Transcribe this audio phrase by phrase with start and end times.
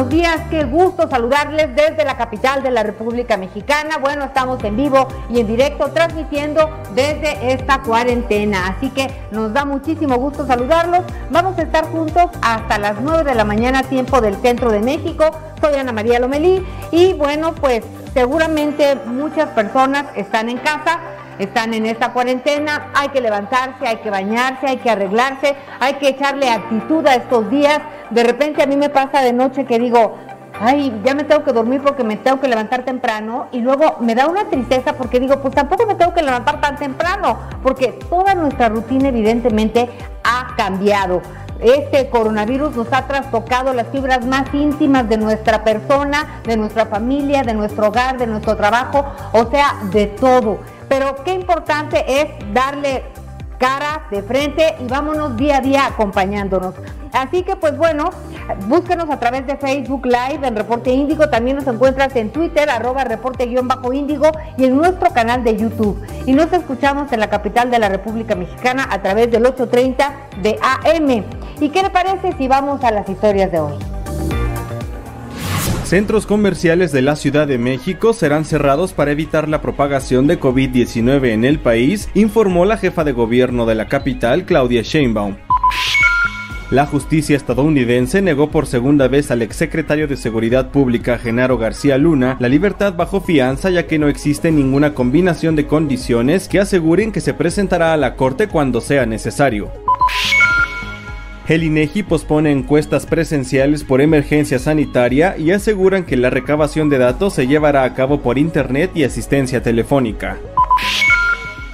[0.00, 0.40] Buenos días.
[0.48, 3.98] Qué gusto saludarles desde la capital de la República Mexicana.
[3.98, 8.68] Bueno, estamos en vivo y en directo transmitiendo desde esta cuarentena.
[8.68, 11.00] Así que nos da muchísimo gusto saludarlos.
[11.28, 15.24] Vamos a estar juntos hasta las 9 de la mañana, tiempo del centro de México.
[15.60, 20.98] Soy Ana María Lomelí y bueno, pues seguramente muchas personas están en casa
[21.40, 26.08] están en esta cuarentena, hay que levantarse, hay que bañarse, hay que arreglarse, hay que
[26.08, 27.80] echarle actitud a estos días.
[28.10, 30.16] De repente a mí me pasa de noche que digo,
[30.60, 34.14] ay, ya me tengo que dormir porque me tengo que levantar temprano y luego me
[34.14, 38.34] da una tristeza porque digo, pues tampoco me tengo que levantar tan temprano, porque toda
[38.34, 39.88] nuestra rutina evidentemente
[40.22, 41.22] ha cambiado.
[41.60, 47.42] Este coronavirus nos ha trastocado las fibras más íntimas de nuestra persona, de nuestra familia,
[47.42, 50.58] de nuestro hogar, de nuestro trabajo, o sea, de todo.
[50.90, 53.04] Pero qué importante es darle
[53.58, 56.74] cara de frente y vámonos día a día acompañándonos.
[57.12, 58.10] Así que pues bueno,
[58.66, 63.04] búsquenos a través de Facebook Live en Reporte Índigo, también nos encuentras en Twitter, arroba
[63.04, 66.04] reporte-índigo y en nuestro canal de YouTube.
[66.26, 70.58] Y nos escuchamos en la capital de la República Mexicana a través del 830 de
[70.60, 71.24] AM.
[71.60, 73.99] ¿Y qué le parece si vamos a las historias de hoy?
[75.90, 81.30] Centros comerciales de la Ciudad de México serán cerrados para evitar la propagación de COVID-19
[81.30, 85.34] en el país, informó la jefa de gobierno de la capital, Claudia Sheinbaum.
[86.70, 92.36] La justicia estadounidense negó por segunda vez al exsecretario de Seguridad Pública Genaro García Luna
[92.38, 97.20] la libertad bajo fianza ya que no existe ninguna combinación de condiciones que aseguren que
[97.20, 99.72] se presentará a la corte cuando sea necesario.
[101.50, 107.34] El INEGI pospone encuestas presenciales por emergencia sanitaria y aseguran que la recabación de datos
[107.34, 110.38] se llevará a cabo por internet y asistencia telefónica.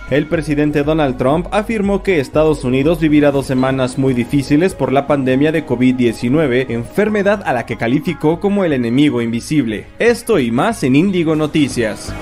[0.08, 5.06] El presidente Donald Trump afirmó que Estados Unidos vivirá dos semanas muy difíciles por la
[5.06, 9.88] pandemia de COVID-19, enfermedad a la que calificó como el enemigo invisible.
[9.98, 12.14] Esto y más en Índigo Noticias.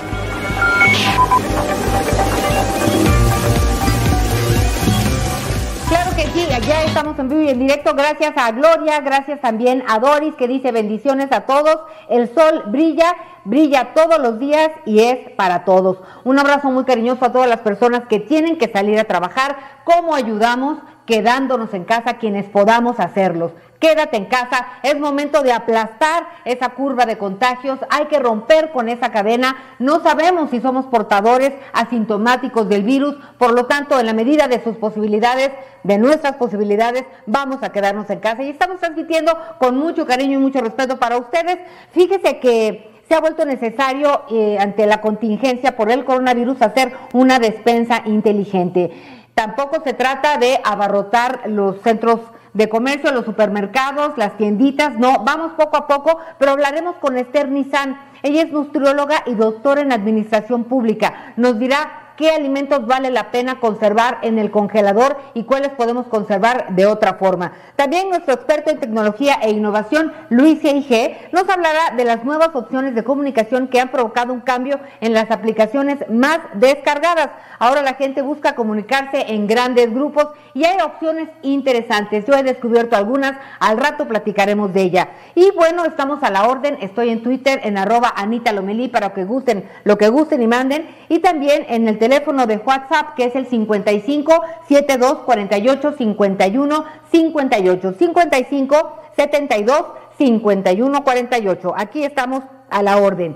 [6.95, 7.93] Estamos en vivo y en directo.
[7.93, 11.77] Gracias a Gloria, gracias también a Doris que dice bendiciones a todos.
[12.07, 13.13] El sol brilla,
[13.43, 15.97] brilla todos los días y es para todos.
[16.23, 19.57] Un abrazo muy cariñoso a todas las personas que tienen que salir a trabajar.
[19.83, 20.77] ¿Cómo ayudamos?
[21.05, 23.51] Quedándonos en casa quienes podamos hacerlos
[23.85, 28.89] quédate en casa, es momento de aplastar esa curva de contagios, hay que romper con
[28.89, 34.13] esa cadena, no sabemos si somos portadores asintomáticos del virus, por lo tanto, en la
[34.13, 35.51] medida de sus posibilidades,
[35.83, 40.41] de nuestras posibilidades, vamos a quedarnos en casa y estamos transmitiendo con mucho cariño y
[40.41, 41.59] mucho respeto para ustedes.
[41.91, 47.37] Fíjese que se ha vuelto necesario eh, ante la contingencia por el coronavirus hacer una
[47.37, 49.24] despensa inteligente.
[49.35, 52.21] Tampoco se trata de abarrotar los centros
[52.53, 57.49] de comercio, los supermercados, las tienditas, no, vamos poco a poco, pero hablaremos con Esther
[57.49, 57.99] Nizan.
[58.23, 61.33] Ella es nutrióloga y doctora en administración pública.
[61.35, 66.75] Nos dirá qué alimentos vale la pena conservar en el congelador y cuáles podemos conservar
[66.75, 67.53] de otra forma.
[67.75, 72.95] También nuestro experto en tecnología e innovación, Luis G., nos hablará de las nuevas opciones
[72.95, 77.29] de comunicación que han provocado un cambio en las aplicaciones más descargadas.
[77.59, 82.25] Ahora la gente busca comunicarse en grandes grupos y hay opciones interesantes.
[82.25, 85.09] Yo he descubierto algunas, al rato platicaremos de ella.
[85.35, 89.25] Y bueno, estamos a la orden, estoy en Twitter en arroba Anita Lomelí para que
[89.25, 93.35] gusten lo que gusten y manden y también en el teléfono de WhatsApp que es
[93.35, 99.85] el 55 72 48 51 58 55 72
[100.19, 101.73] 51 48.
[101.75, 103.35] Aquí estamos a la orden.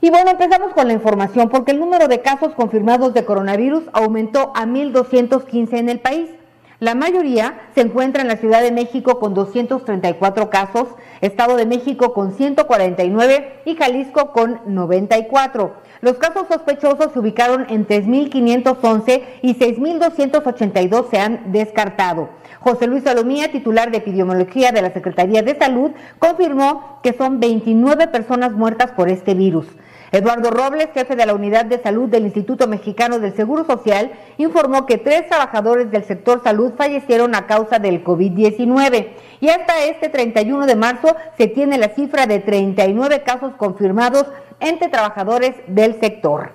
[0.00, 4.52] Y bueno, empezamos con la información porque el número de casos confirmados de coronavirus aumentó
[4.54, 6.30] a 1.215 en el país.
[6.78, 10.88] La mayoría se encuentra en la Ciudad de México con 234 casos,
[11.22, 15.72] Estado de México con 149 y Jalisco con 94.
[16.02, 22.28] Los casos sospechosos se ubicaron en 3.511 y 6.282 se han descartado.
[22.60, 28.08] José Luis Salomía, titular de epidemiología de la Secretaría de Salud, confirmó que son 29
[28.08, 29.66] personas muertas por este virus.
[30.12, 34.86] Eduardo Robles, jefe de la Unidad de Salud del Instituto Mexicano del Seguro Social, informó
[34.86, 39.08] que tres trabajadores del sector salud fallecieron a causa del COVID-19
[39.40, 44.26] y hasta este 31 de marzo se tiene la cifra de 39 casos confirmados
[44.60, 46.50] entre trabajadores del sector.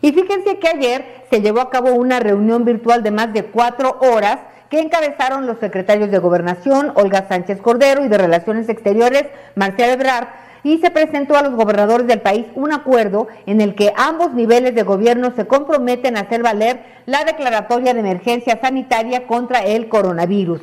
[0.00, 3.98] Y fíjense que ayer se llevó a cabo una reunión virtual de más de cuatro
[4.00, 4.38] horas
[4.68, 10.26] que encabezaron los secretarios de Gobernación, Olga Sánchez Cordero, y de Relaciones Exteriores, Marcelo Ebrard,
[10.64, 14.74] y se presentó a los gobernadores del país un acuerdo en el que ambos niveles
[14.74, 20.62] de gobierno se comprometen a hacer valer la declaratoria de emergencia sanitaria contra el coronavirus.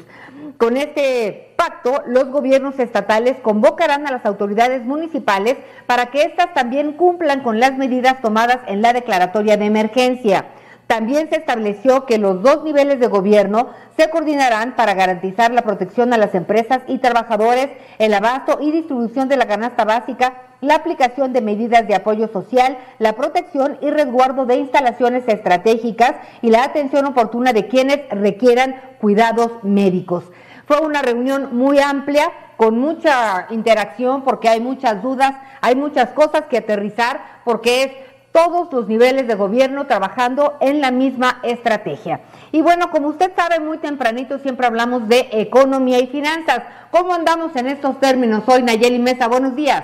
[0.58, 6.94] Con este pacto, los gobiernos estatales convocarán a las autoridades municipales para que éstas también
[6.94, 10.46] cumplan con las medidas tomadas en la declaratoria de emergencia.
[10.92, 16.12] También se estableció que los dos niveles de gobierno se coordinarán para garantizar la protección
[16.12, 21.32] a las empresas y trabajadores, el abasto y distribución de la canasta básica, la aplicación
[21.32, 27.06] de medidas de apoyo social, la protección y resguardo de instalaciones estratégicas y la atención
[27.06, 30.26] oportuna de quienes requieran cuidados médicos.
[30.66, 36.44] Fue una reunión muy amplia, con mucha interacción, porque hay muchas dudas, hay muchas cosas
[36.50, 37.92] que aterrizar, porque es
[38.32, 42.22] todos los niveles de gobierno trabajando en la misma estrategia.
[42.52, 46.64] Y bueno, como usted sabe, muy tempranito siempre hablamos de economía y finanzas.
[46.92, 49.28] ¿Cómo andamos en estos términos hoy, Nayeli Mesa?
[49.28, 49.84] Buenos días.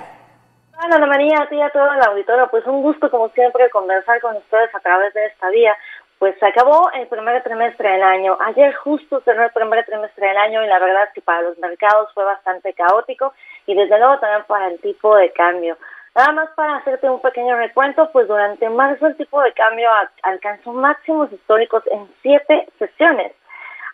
[0.80, 2.48] Hola, Ana María, a ti y a todo el auditorio.
[2.50, 5.76] Pues un gusto, como siempre, conversar con ustedes a través de esta vía.
[6.18, 8.36] Pues se acabó el primer trimestre del año.
[8.40, 11.58] Ayer justo cerró el primer trimestre del año y la verdad es que para los
[11.58, 13.32] mercados fue bastante caótico
[13.66, 15.76] y desde luego también para el tipo de cambio.
[16.18, 19.88] Nada más para hacerte un pequeño recuento, pues durante marzo el tipo de cambio
[20.24, 23.32] alcanzó máximos históricos en siete sesiones.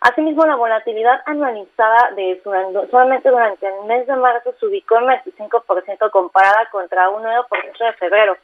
[0.01, 2.41] Asimismo, la volatilidad anualizada de
[2.89, 7.93] solamente durante el mes de marzo se ubicó en 25% comparada contra un 9% de
[7.93, 8.35] febrero.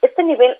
[0.00, 0.56] Este nivel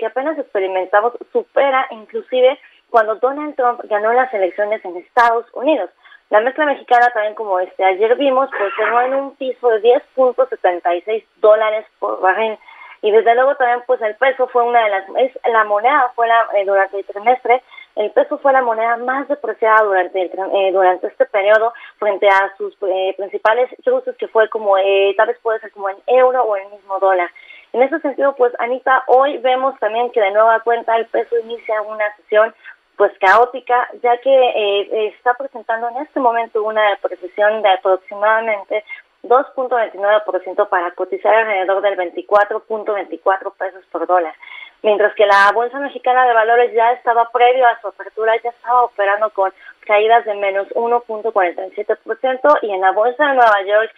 [0.00, 5.90] que apenas experimentamos supera inclusive cuando Donald Trump ganó las elecciones en Estados Unidos.
[6.30, 9.82] La mezcla mexicana también como este ayer vimos, pues cerró en un piso de
[10.16, 12.58] 10.76 dólares por barril.
[13.02, 16.26] Y desde luego también pues el peso fue una de las, es la moneda fue
[16.26, 17.62] la, eh, durante el trimestre,
[17.96, 22.50] el peso fue la moneda más depreciada durante el, eh, durante este periodo frente a
[22.56, 24.76] sus eh, principales usos que fue como,
[25.16, 27.30] tal vez puede ser como en euro o el mismo dólar.
[27.74, 31.82] En ese sentido, pues Anita, hoy vemos también que de nueva cuenta el peso inicia
[31.82, 32.54] una sesión
[32.96, 38.84] pues caótica, ya que eh, está presentando en este momento una depreciación de aproximadamente
[39.24, 44.34] 2.29% para cotizar alrededor del 24.24 pesos por dólar.
[44.82, 48.84] Mientras que la Bolsa Mexicana de Valores ya estaba previo a su apertura, ya estaba
[48.84, 49.50] operando con
[49.86, 53.90] caídas de menos 1.47% y en la Bolsa de Nueva York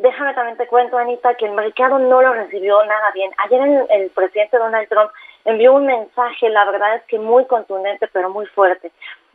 [0.00, 3.30] déjame también te cuento, Anita, que el mercado no lo recibió nada bien.
[3.44, 5.10] Ayer el, presidente Donald Trump
[5.44, 8.90] envió un mensaje, la verdad es que muy contundente, pero muy fuerte.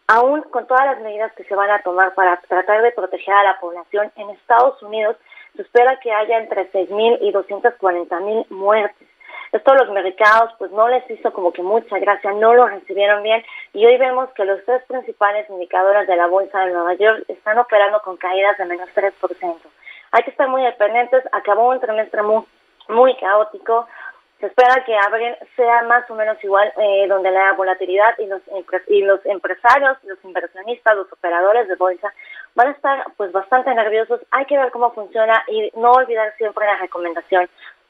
[0.07, 3.43] Aún con todas las medidas que se van a tomar para tratar de proteger a
[3.43, 5.15] la población, en Estados Unidos
[5.55, 9.07] se espera que haya entre 6.000 y 240.000 muertes.
[9.51, 13.23] Esto a los mercados pues no les hizo como que mucha gracia, no lo recibieron
[13.23, 13.41] bien
[13.73, 17.57] y hoy vemos que los tres principales indicadores de la bolsa de Nueva York están
[17.57, 19.13] operando con caídas de menos 3%.
[20.11, 22.43] Hay que estar muy dependientes, acabó un trimestre muy,
[22.87, 23.87] muy caótico,
[24.39, 28.41] se espera que abril sea más o menos igual, eh, donde la volatilidad y los,
[28.87, 32.13] y los empresarios, los inversionistas, los operadores de bolsa
[32.53, 34.21] van a estar pues bastante nerviosos.
[34.31, 37.49] Hay que ver cómo funciona y no olvidar siempre la recomendación.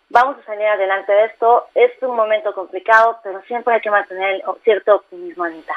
[0.09, 1.65] Vamos a salir adelante de esto.
[1.73, 5.73] Es un momento complicado, pero siempre hay que mantener cierto optimismo, Anita.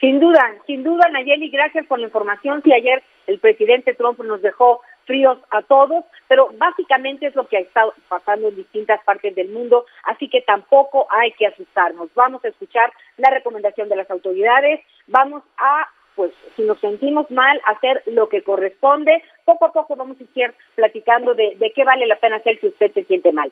[0.00, 2.62] Sin duda, sin duda, Nayeli, gracias por la información.
[2.62, 4.80] Si ayer el presidente Trump nos dejó
[5.12, 9.50] fríos a todos, pero básicamente es lo que ha estado pasando en distintas partes del
[9.50, 12.08] mundo, así que tampoco hay que asustarnos.
[12.14, 17.60] Vamos a escuchar la recomendación de las autoridades, vamos a pues si nos sentimos mal,
[17.66, 19.22] hacer lo que corresponde.
[19.44, 22.92] Poco a poco vamos a ir platicando de, qué vale la pena hacer si usted
[22.92, 23.50] se siente mal.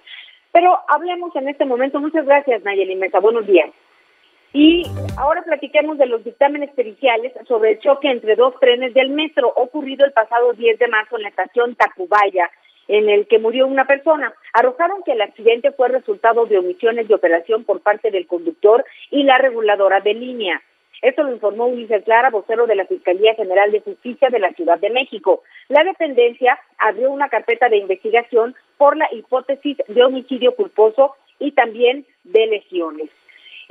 [0.53, 2.01] Pero hablemos en este momento.
[2.01, 3.19] Muchas gracias, Nayeli Mesa.
[3.21, 3.71] Buenos días.
[4.53, 4.85] Y
[5.17, 10.05] ahora platiquemos de los dictámenes periciales sobre el choque entre dos trenes del metro ocurrido
[10.05, 12.51] el pasado 10 de marzo en la estación Tacubaya,
[12.89, 14.33] en el que murió una persona.
[14.53, 19.23] Arrojaron que el accidente fue resultado de omisiones de operación por parte del conductor y
[19.23, 20.61] la reguladora de línea.
[21.01, 24.79] Esto lo informó Ulises Clara, vocero de la Fiscalía General de Justicia de la Ciudad
[24.81, 25.45] de México.
[25.69, 32.05] La dependencia abrió una carpeta de investigación por la hipótesis de homicidio culposo y también
[32.25, 33.11] de lesiones.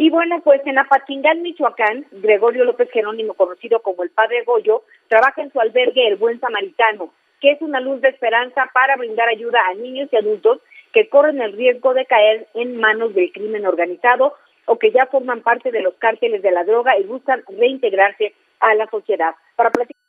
[0.01, 5.41] Y bueno, pues en Apatingán, Michoacán, Gregorio López Jerónimo, conocido como el Padre Goyo, trabaja
[5.41, 9.59] en su albergue El Buen Samaritano, que es una luz de esperanza para brindar ayuda
[9.69, 10.61] a niños y adultos
[10.93, 14.35] que corren el riesgo de caer en manos del crimen organizado
[14.67, 18.75] o que ya forman parte de los cárteles de la droga y buscan reintegrarse a
[18.75, 19.35] la sociedad.
[19.57, 19.99] Para platicar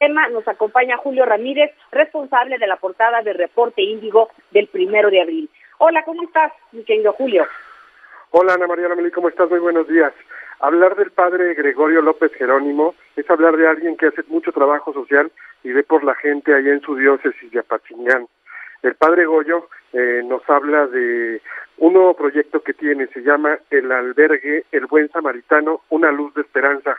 [0.00, 5.08] el tema nos acompaña Julio Ramírez, responsable de la portada del reporte Índigo del primero
[5.08, 5.48] de abril.
[5.78, 7.46] Hola, ¿cómo estás, mi querido Julio?
[8.30, 9.48] Hola Ana María Lameli, ¿cómo estás?
[9.48, 10.12] Muy buenos días.
[10.60, 15.32] Hablar del padre Gregorio López Jerónimo es hablar de alguien que hace mucho trabajo social
[15.64, 18.26] y ve por la gente allá en su diócesis de Apachingán.
[18.82, 21.40] El padre Goyo eh, nos habla de
[21.78, 26.42] un nuevo proyecto que tiene, se llama El Albergue El Buen Samaritano, una luz de
[26.42, 26.98] esperanza,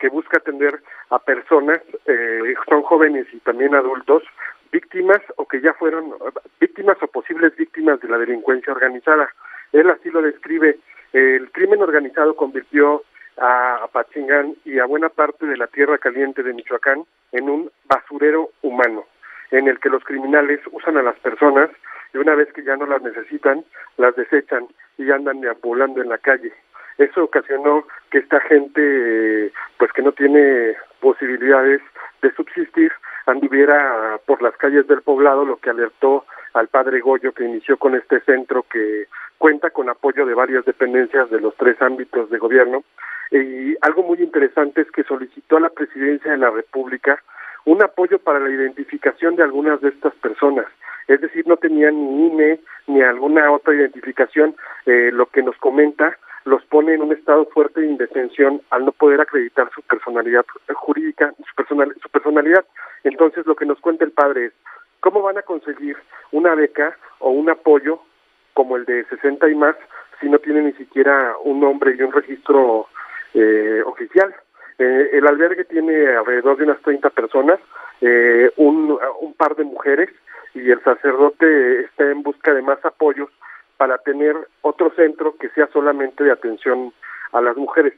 [0.00, 4.24] que busca atender a personas, eh, son jóvenes y también adultos,
[4.72, 6.14] víctimas o que ya fueron
[6.58, 9.30] víctimas o posibles víctimas de la delincuencia organizada.
[9.74, 10.78] Él así lo describe.
[11.12, 13.02] El crimen organizado convirtió
[13.36, 18.50] a Apachingán y a buena parte de la tierra caliente de Michoacán en un basurero
[18.62, 19.04] humano,
[19.50, 21.70] en el que los criminales usan a las personas
[22.14, 23.64] y una vez que ya no las necesitan,
[23.96, 26.52] las desechan y andan deambulando en la calle.
[26.98, 31.82] Eso ocasionó que esta gente, pues que no tiene posibilidades
[32.22, 32.92] de subsistir,
[33.26, 36.24] anduviera por las calles del poblado, lo que alertó
[36.54, 39.06] al padre Goyo que inició con este centro que
[39.38, 42.84] cuenta con apoyo de varias dependencias de los tres ámbitos de gobierno.
[43.30, 47.22] Y algo muy interesante es que solicitó a la presidencia de la República
[47.64, 50.66] un apoyo para la identificación de algunas de estas personas
[51.08, 54.54] es decir, no tenían ni INE ni alguna otra identificación,
[54.86, 58.92] eh, lo que nos comenta los pone en un estado fuerte de indefensión al no
[58.92, 60.44] poder acreditar su personalidad
[60.74, 62.66] jurídica, su, personal, su personalidad.
[63.02, 64.52] Entonces, lo que nos cuenta el padre es,
[65.04, 65.98] ¿cómo van a conseguir
[66.32, 68.00] una beca o un apoyo
[68.54, 69.76] como el de 60 y más
[70.18, 72.86] si no tienen ni siquiera un nombre y un registro
[73.34, 74.34] eh, oficial?
[74.78, 77.60] Eh, el albergue tiene alrededor de unas 30 personas,
[78.00, 80.08] eh, un, un par de mujeres
[80.54, 83.28] y el sacerdote está en busca de más apoyos
[83.76, 86.94] para tener otro centro que sea solamente de atención
[87.32, 87.92] a las mujeres.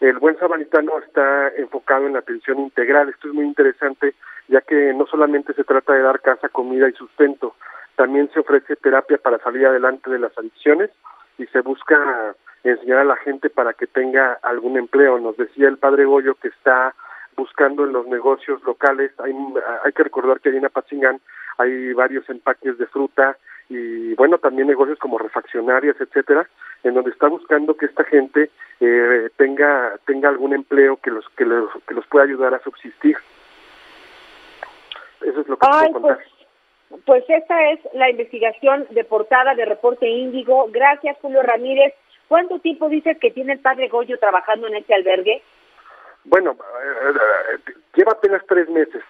[0.00, 3.08] El buen samaritano está enfocado en la atención integral.
[3.10, 4.14] Esto es muy interesante,
[4.50, 7.54] ya que no solamente se trata de dar casa, comida y sustento,
[7.94, 10.90] también se ofrece terapia para salir adelante de las adicciones
[11.38, 15.18] y se busca enseñar a la gente para que tenga algún empleo.
[15.18, 16.94] Nos decía el padre Goyo que está
[17.36, 19.12] buscando en los negocios locales.
[19.20, 19.32] Hay,
[19.84, 21.20] hay que recordar que en Apatzingán
[21.58, 23.36] hay varios empaques de fruta
[23.68, 26.48] y bueno, también negocios como refaccionarias, etcétera,
[26.82, 31.44] en donde está buscando que esta gente eh, tenga tenga algún empleo que los que
[31.44, 33.16] los que los pueda ayudar a subsistir.
[35.22, 36.18] Eso es lo que Ay, Pues,
[37.04, 40.68] pues esta es la investigación de portada de Reporte Índigo.
[40.70, 41.94] Gracias, Julio Ramírez.
[42.28, 45.42] ¿Cuánto tiempo dices que tiene el padre Goyo trabajando en este albergue?
[46.24, 47.12] Bueno, eh,
[47.66, 49.02] eh, lleva apenas tres meses.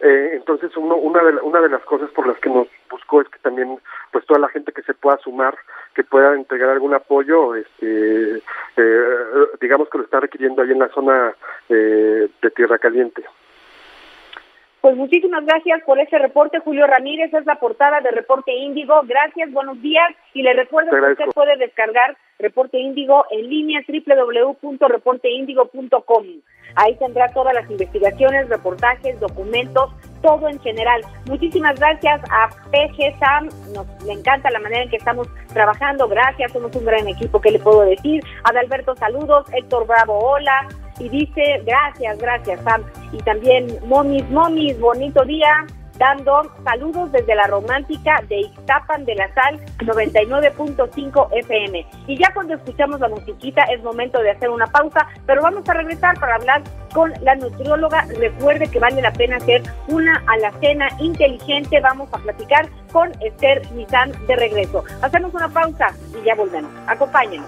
[0.00, 3.28] Eh, entonces, uno, una, de, una de las cosas por las que nos buscó es
[3.28, 3.78] que también,
[4.10, 5.58] pues toda la gente que se pueda sumar,
[5.94, 9.14] que pueda entregar algún apoyo, este, eh,
[9.60, 11.34] digamos que lo está requiriendo ahí en la zona
[11.68, 13.22] eh, de Tierra Caliente.
[14.80, 17.34] Pues muchísimas gracias por ese reporte, Julio Ramírez.
[17.34, 19.02] Es la portada de Reporte Índigo.
[19.04, 20.08] Gracias, buenos días.
[20.32, 26.24] Y le recuerdo que usted puede descargar Reporte Índigo en línea www.reporteindigo.com.
[26.76, 31.02] Ahí tendrá todas las investigaciones, reportajes, documentos, todo en general.
[31.26, 33.50] Muchísimas gracias a PG Sam.
[33.74, 36.08] Nos le encanta la manera en que estamos trabajando.
[36.08, 37.38] Gracias, somos un gran equipo.
[37.38, 38.22] ¿Qué le puedo decir?
[38.44, 39.44] Adalberto, saludos.
[39.52, 40.66] Héctor Bravo, hola
[41.00, 42.84] y dice gracias, gracias Sam.
[43.12, 45.66] Y también Momis, Momis, bonito día,
[46.00, 51.86] dando saludos desde la romántica de Ixtapan de la Sal 99.5 FM.
[52.06, 55.74] Y ya cuando escuchamos la musiquita es momento de hacer una pausa, pero vamos a
[55.74, 56.62] regresar para hablar
[56.94, 58.06] con la nutrióloga.
[58.18, 61.80] Recuerde que vale la pena hacer una alacena inteligente.
[61.80, 64.82] Vamos a platicar con Esther Nizam de regreso.
[65.02, 65.88] Hacemos una pausa
[66.18, 66.72] y ya volvemos.
[66.86, 67.46] Acompáñenos.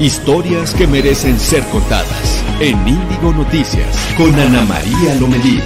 [0.00, 5.60] Historias que merecen ser contadas en Índigo Noticias con Ana María Lomelí.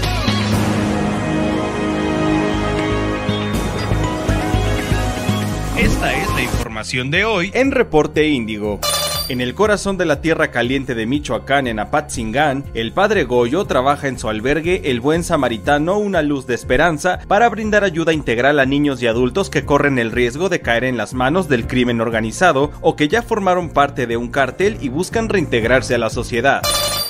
[5.78, 8.80] Esta es la información de hoy en Reporte Índigo.
[9.26, 14.06] En el corazón de la tierra caliente de Michoacán, en Apatzingán, el padre Goyo trabaja
[14.06, 18.66] en su albergue El Buen Samaritano, una luz de esperanza, para brindar ayuda integral a
[18.66, 22.70] niños y adultos que corren el riesgo de caer en las manos del crimen organizado
[22.82, 26.60] o que ya formaron parte de un cártel y buscan reintegrarse a la sociedad.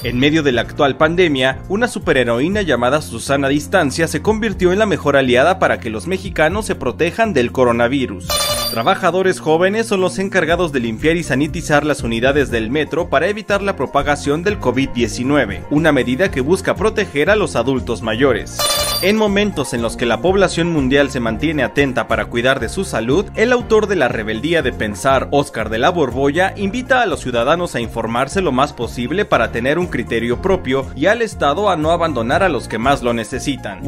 [0.04, 4.84] En medio de la actual pandemia, una superheroína llamada Susana Distancia se convirtió en la
[4.84, 8.28] mejor aliada para que los mexicanos se protejan del coronavirus.
[8.70, 13.62] Trabajadores jóvenes son los encargados de limpiar y sanitizar las unidades del metro para evitar
[13.62, 18.58] la propagación del COVID-19, una medida que busca proteger a los adultos mayores.
[19.02, 22.84] En momentos en los que la población mundial se mantiene atenta para cuidar de su
[22.84, 27.20] salud, el autor de La rebeldía de pensar, Oscar de la Borbolla, invita a los
[27.20, 31.76] ciudadanos a informarse lo más posible para tener un criterio propio y al Estado a
[31.76, 33.80] no abandonar a los que más lo necesitan.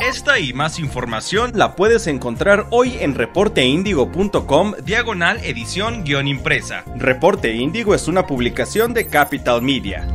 [0.00, 6.82] Esta y más información la puedes encontrar hoy en reporteindigo.com diagonal edición guion impresa.
[6.96, 10.08] Reporte Índigo es una publicación de Capital Media.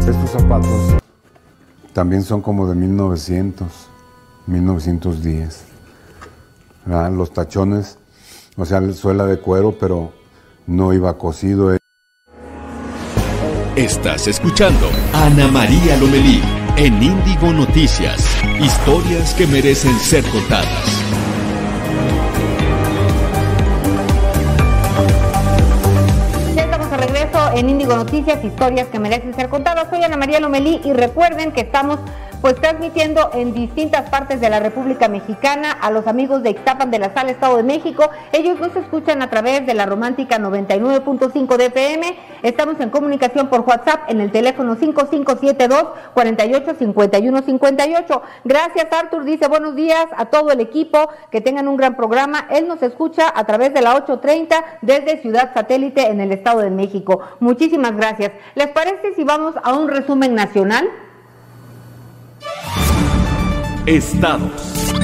[0.00, 0.94] Estos zapatos
[1.94, 3.88] también son como de 1900,
[4.46, 5.73] 1910.
[6.86, 7.98] Los tachones,
[8.56, 10.12] o sea, suela de cuero, pero
[10.66, 11.74] no iba cosido.
[13.74, 16.42] Estás escuchando a Ana María Lomelí
[16.76, 18.20] en Índigo Noticias.
[18.60, 21.02] Historias que merecen ser contadas.
[26.54, 29.88] Ya estamos de regreso en Índigo Noticias, historias que merecen ser contadas.
[29.88, 31.98] Soy Ana María Lomelí y recuerden que estamos
[32.44, 36.98] pues transmitiendo en distintas partes de la República Mexicana a los amigos de Ixtapan de
[36.98, 38.10] la Sala Estado de México.
[38.32, 42.18] Ellos nos escuchan a través de la romántica 99.5 de FM.
[42.42, 48.22] Estamos en comunicación por WhatsApp en el teléfono 5572 485158.
[48.44, 52.46] Gracias Artur, dice buenos días a todo el equipo, que tengan un gran programa.
[52.50, 56.68] Él nos escucha a través de la 830 desde Ciudad Satélite en el Estado de
[56.68, 57.20] México.
[57.40, 58.32] Muchísimas gracias.
[58.54, 60.86] ¿Les parece si vamos a un resumen nacional?
[63.86, 64.94] Estados.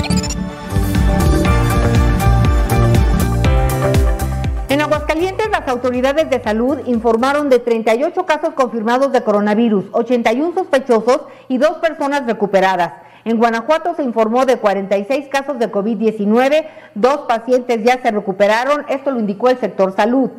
[4.71, 11.21] En Aguascalientes, las autoridades de salud informaron de 38 casos confirmados de coronavirus, 81 sospechosos
[11.49, 12.95] y dos personas recuperadas.
[13.27, 19.11] En Guanajuato se informó de 46 casos de COVID-19, dos pacientes ya se recuperaron, esto
[19.11, 20.31] lo indicó el sector salud.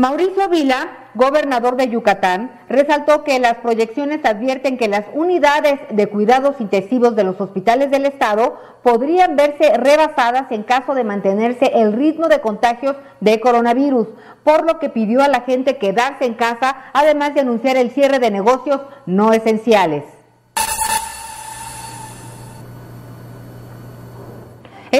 [0.00, 6.58] Mauricio Vila, gobernador de Yucatán, resaltó que las proyecciones advierten que las unidades de cuidados
[6.58, 12.28] intensivos de los hospitales del estado podrían verse rebasadas en caso de mantenerse el ritmo
[12.28, 14.08] de contagios de coronavirus,
[14.42, 18.20] por lo que pidió a la gente quedarse en casa, además de anunciar el cierre
[18.20, 20.04] de negocios no esenciales.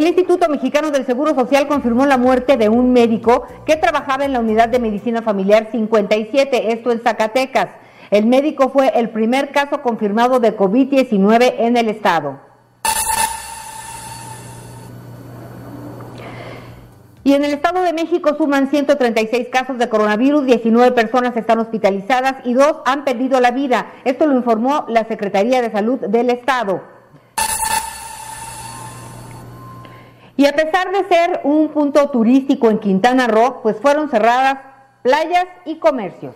[0.00, 4.32] El Instituto Mexicano del Seguro Social confirmó la muerte de un médico que trabajaba en
[4.32, 7.69] la unidad de medicina familiar 57, esto en Zacatecas.
[8.10, 12.41] El médico fue el primer caso confirmado de COVID-19 en el estado.
[17.23, 22.36] Y en el Estado de México suman 136 casos de coronavirus, 19 personas están hospitalizadas
[22.45, 23.93] y dos han perdido la vida.
[24.06, 27.00] Esto lo informó la Secretaría de Salud del Estado.
[30.40, 34.56] Y a pesar de ser un punto turístico en Quintana Roo, pues fueron cerradas
[35.02, 36.34] playas y comercios.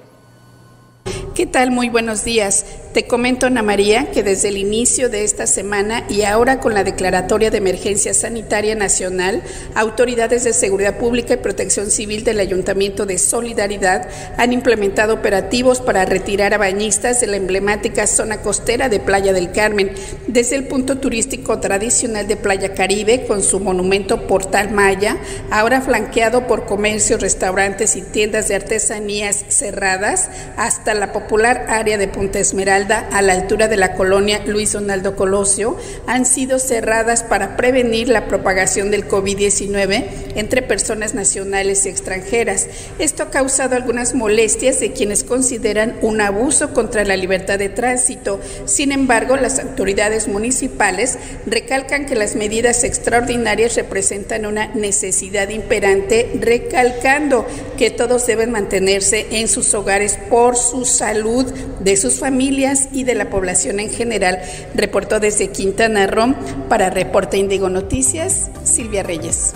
[1.35, 1.73] ¿Qué tal?
[1.73, 2.65] Muy buenos días.
[2.95, 6.85] Te comento, Ana María, que desde el inicio de esta semana y ahora con la
[6.85, 9.43] declaratoria de emergencia sanitaria nacional,
[9.75, 16.05] autoridades de seguridad pública y protección civil del Ayuntamiento de Solidaridad han implementado operativos para
[16.05, 19.91] retirar a bañistas de la emblemática zona costera de Playa del Carmen,
[20.29, 25.17] desde el punto turístico tradicional de Playa Caribe con su monumento Portal Maya,
[25.51, 32.09] ahora flanqueado por comercios, restaurantes y tiendas de artesanías cerradas, hasta la popular área de
[32.09, 35.77] Punta Esmeralda a la altura de la colonia Luis Donaldo Colosio
[36.07, 42.69] han sido cerradas para prevenir la propagación del COVID-19 entre personas nacionales y extranjeras.
[42.99, 48.41] Esto ha causado algunas molestias de quienes consideran un abuso contra la libertad de tránsito.
[48.65, 57.47] Sin embargo, las autoridades municipales recalcan que las medidas extraordinarias representan una necesidad imperante, recalcando
[57.77, 61.45] que todos deben mantenerse en sus hogares por salud
[61.81, 64.39] de sus familias y de la población en general.
[64.75, 66.35] Reportó desde Quintana Roo
[66.69, 69.55] para Reporte Indigo Noticias, Silvia Reyes.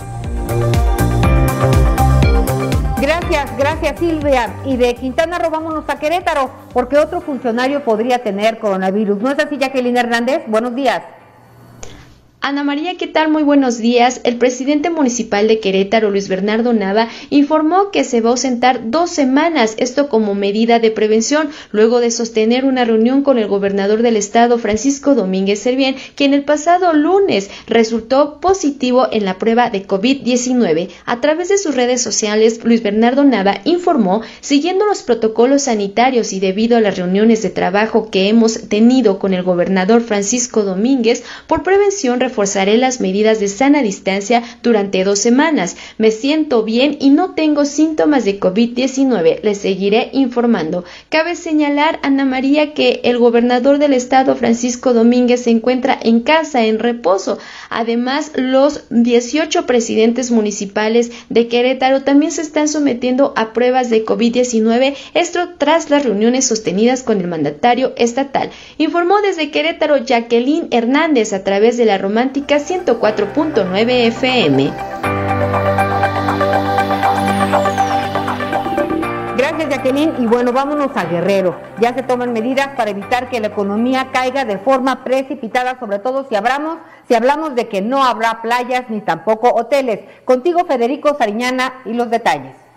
[3.01, 4.53] Gracias, gracias Silvia.
[4.65, 9.19] Y de Quintana Roo vámonos a Querétaro, porque otro funcionario podría tener coronavirus.
[9.19, 10.43] ¿No es así, Jacqueline Hernández?
[10.47, 11.01] Buenos días.
[12.41, 13.29] Ana María, ¿qué tal?
[13.29, 14.21] Muy buenos días.
[14.23, 19.09] El presidente municipal de Querétaro, Luis Bernardo Nava, informó que se va a ausentar dos
[19.09, 24.15] semanas, esto como medida de prevención, luego de sostener una reunión con el gobernador del
[24.15, 30.87] estado, Francisco Domínguez Servién, quien el pasado lunes resultó positivo en la prueba de COVID-19.
[31.05, 36.39] A través de sus redes sociales, Luis Bernardo Nava informó, siguiendo los protocolos sanitarios y
[36.39, 41.63] debido a las reuniones de trabajo que hemos tenido con el gobernador Francisco Domínguez, por
[41.63, 45.75] prevención reforzaré las medidas de sana distancia durante dos semanas.
[45.97, 49.41] Me siento bien y no tengo síntomas de COVID-19.
[49.41, 50.85] Les seguiré informando.
[51.09, 56.65] Cabe señalar, Ana María, que el gobernador del estado, Francisco Domínguez, se encuentra en casa,
[56.65, 57.39] en reposo.
[57.71, 64.95] Además, los 18 presidentes municipales de Querétaro también se están sometiendo a pruebas de COVID-19,
[65.15, 68.51] esto tras las reuniones sostenidas con el mandatario estatal.
[68.77, 74.73] Informó desde Querétaro Jacqueline Hernández a través de la romántica 104.9 FM.
[79.37, 81.57] Gracias Jacqueline y bueno, vámonos a Guerrero.
[81.79, 86.25] Ya se toman medidas para evitar que la economía caiga de forma precipitada, sobre todo
[86.27, 90.01] si hablamos, si hablamos de que no habrá playas ni tampoco hoteles.
[90.25, 92.68] Contigo Federico Sariñana y los detalles.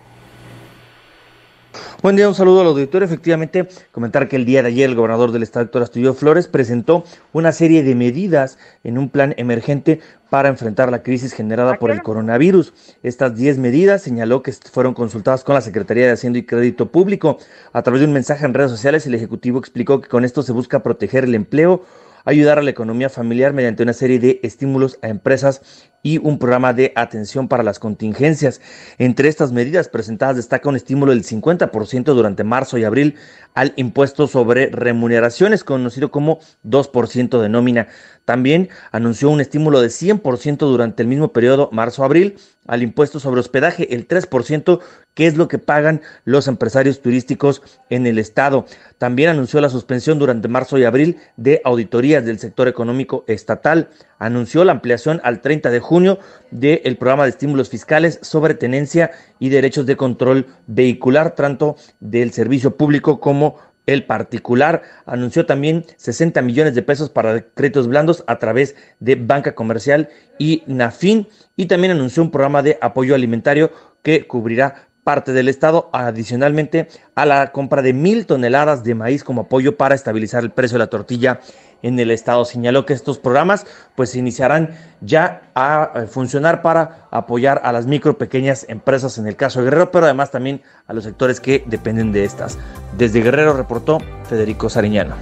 [2.02, 3.06] Buen día, un saludo al auditorio.
[3.06, 7.04] Efectivamente, comentar que el día de ayer el gobernador del estado, Héctor Astudillo Flores, presentó
[7.32, 12.02] una serie de medidas en un plan emergente para enfrentar la crisis generada por el
[12.02, 12.74] coronavirus.
[13.02, 17.38] Estas 10 medidas señaló que fueron consultadas con la Secretaría de Hacienda y Crédito Público.
[17.72, 20.52] A través de un mensaje en redes sociales, el Ejecutivo explicó que con esto se
[20.52, 21.84] busca proteger el empleo,
[22.24, 26.72] ayudar a la economía familiar mediante una serie de estímulos a empresas y un programa
[26.72, 28.60] de atención para las contingencias.
[28.98, 33.16] Entre estas medidas presentadas destaca un estímulo del 50% durante marzo y abril
[33.54, 37.88] al impuesto sobre remuneraciones, conocido como 2% de nómina.
[38.32, 43.94] También anunció un estímulo de 100% durante el mismo periodo marzo-abril al impuesto sobre hospedaje,
[43.94, 44.80] el 3%,
[45.12, 48.64] que es lo que pagan los empresarios turísticos en el estado.
[48.96, 53.90] También anunció la suspensión durante marzo y abril de auditorías del sector económico estatal.
[54.18, 56.18] Anunció la ampliación al 30 de junio
[56.50, 62.78] del programa de estímulos fiscales sobre tenencia y derechos de control vehicular, tanto del servicio
[62.78, 68.76] público como el particular anunció también 60 millones de pesos para créditos blandos a través
[69.00, 74.88] de Banca Comercial y Nafin y también anunció un programa de apoyo alimentario que cubrirá
[75.04, 79.94] parte del Estado, adicionalmente a la compra de mil toneladas de maíz como apoyo para
[79.94, 81.40] estabilizar el precio de la tortilla
[81.82, 82.44] en el Estado.
[82.44, 88.64] Señaló que estos programas pues iniciarán ya a funcionar para apoyar a las micro pequeñas
[88.68, 92.24] empresas en el caso de Guerrero, pero además también a los sectores que dependen de
[92.24, 92.58] estas.
[92.96, 95.16] Desde Guerrero reportó Federico Sariñano.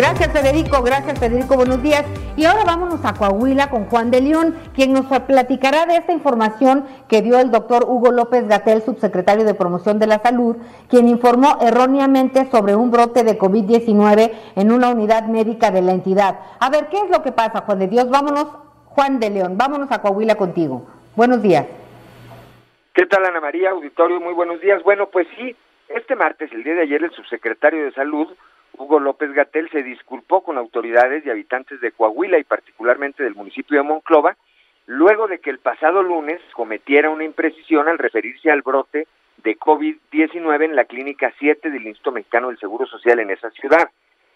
[0.00, 2.06] Gracias Federico, gracias Federico, buenos días.
[2.34, 6.86] Y ahora vámonos a Coahuila con Juan de León, quien nos platicará de esta información
[7.06, 10.56] que dio el doctor Hugo López Gatel, subsecretario de Promoción de la Salud,
[10.88, 16.40] quien informó erróneamente sobre un brote de COVID-19 en una unidad médica de la entidad.
[16.60, 18.08] A ver, ¿qué es lo que pasa, Juan de Dios?
[18.08, 18.46] Vámonos,
[18.86, 20.86] Juan de León, vámonos a Coahuila contigo.
[21.14, 21.66] Buenos días.
[22.94, 23.72] ¿Qué tal, Ana María?
[23.72, 24.82] Auditorio, muy buenos días.
[24.82, 25.54] Bueno, pues sí,
[25.90, 28.28] este martes, el día de ayer, el subsecretario de Salud
[28.80, 33.76] Hugo López Gatel se disculpó con autoridades y habitantes de Coahuila y particularmente del municipio
[33.76, 34.38] de Monclova,
[34.86, 39.06] luego de que el pasado lunes cometiera una imprecisión al referirse al brote
[39.44, 43.90] de COVID-19 en la Clínica 7 del Instituto Mexicano del Seguro Social en esa ciudad.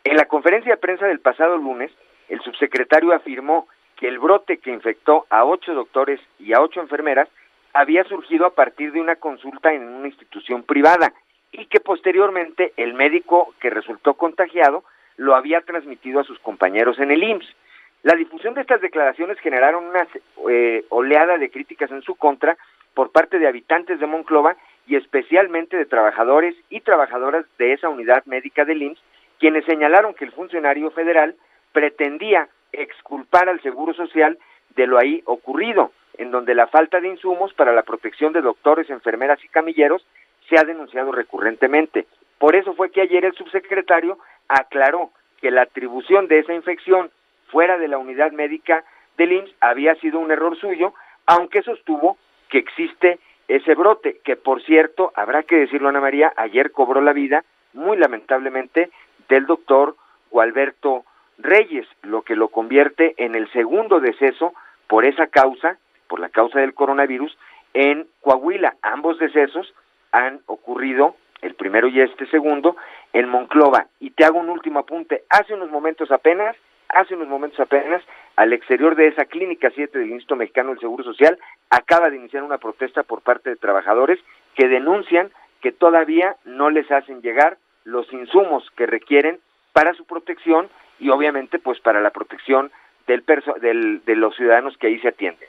[0.04, 1.90] En la conferencia de prensa del pasado lunes,
[2.28, 7.30] el subsecretario afirmó que el brote que infectó a ocho doctores y a ocho enfermeras
[7.72, 11.14] había surgido a partir de una consulta en una institución privada
[11.56, 14.84] y que posteriormente el médico que resultó contagiado
[15.16, 17.54] lo había transmitido a sus compañeros en el IMSS.
[18.02, 20.06] La difusión de estas declaraciones generaron una
[20.50, 22.56] eh, oleada de críticas en su contra
[22.92, 28.24] por parte de habitantes de Monclova y especialmente de trabajadores y trabajadoras de esa unidad
[28.26, 29.02] médica del IMSS,
[29.38, 31.36] quienes señalaron que el funcionario federal
[31.72, 34.38] pretendía exculpar al Seguro Social
[34.74, 38.90] de lo ahí ocurrido, en donde la falta de insumos para la protección de doctores,
[38.90, 40.04] enfermeras y camilleros
[40.48, 42.06] se ha denunciado recurrentemente.
[42.38, 47.10] Por eso fue que ayer el subsecretario aclaró que la atribución de esa infección
[47.48, 48.84] fuera de la unidad médica
[49.16, 50.94] del IMSS había sido un error suyo,
[51.26, 56.72] aunque sostuvo que existe ese brote, que por cierto, habrá que decirlo Ana María, ayer
[56.72, 58.90] cobró la vida, muy lamentablemente,
[59.28, 59.96] del doctor
[60.30, 61.04] Gualberto
[61.38, 64.54] Reyes, lo que lo convierte en el segundo deceso
[64.86, 65.78] por esa causa,
[66.08, 67.36] por la causa del coronavirus,
[67.74, 68.76] en Coahuila.
[68.82, 69.74] Ambos decesos
[70.14, 72.76] han ocurrido, el primero y este segundo,
[73.12, 73.88] en Monclova.
[73.98, 75.24] Y te hago un último apunte.
[75.28, 76.56] Hace unos momentos apenas,
[76.88, 78.00] hace unos momentos apenas,
[78.36, 81.36] al exterior de esa clínica 7 del Instituto Mexicano del Seguro Social,
[81.68, 84.20] acaba de iniciar una protesta por parte de trabajadores
[84.54, 89.40] que denuncian que todavía no les hacen llegar los insumos que requieren
[89.72, 90.68] para su protección
[91.00, 92.70] y obviamente pues para la protección
[93.08, 93.24] del,
[93.60, 95.48] del de los ciudadanos que ahí se atienden.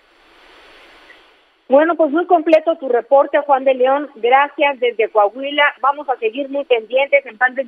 [1.68, 4.08] Bueno, pues muy completo tu reporte, Juan de León.
[4.16, 5.64] Gracias desde Coahuila.
[5.82, 7.66] Vamos a seguir muy pendientes en pan de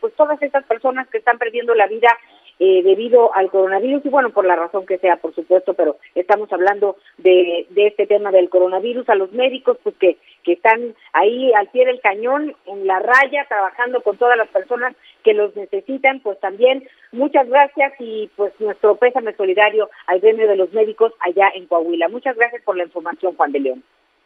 [0.00, 2.08] pues todas estas personas que están perdiendo la vida
[2.58, 6.50] eh, debido al coronavirus y bueno, por la razón que sea, por supuesto, pero estamos
[6.52, 11.52] hablando de, de este tema del coronavirus, a los médicos pues que, que están ahí
[11.52, 16.20] al pie del cañón, en la raya, trabajando con todas las personas que los necesitan,
[16.20, 21.50] pues también muchas gracias y pues nuestro pésame solidario al gremio de los médicos allá
[21.54, 22.08] en Coahuila.
[22.08, 23.82] Muchas gracias por la información, Juan de León.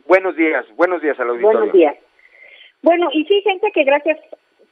[0.07, 1.59] Buenos días, buenos días al auditorio.
[1.59, 1.97] Buenos días.
[2.83, 4.19] Bueno, y fíjense que gracias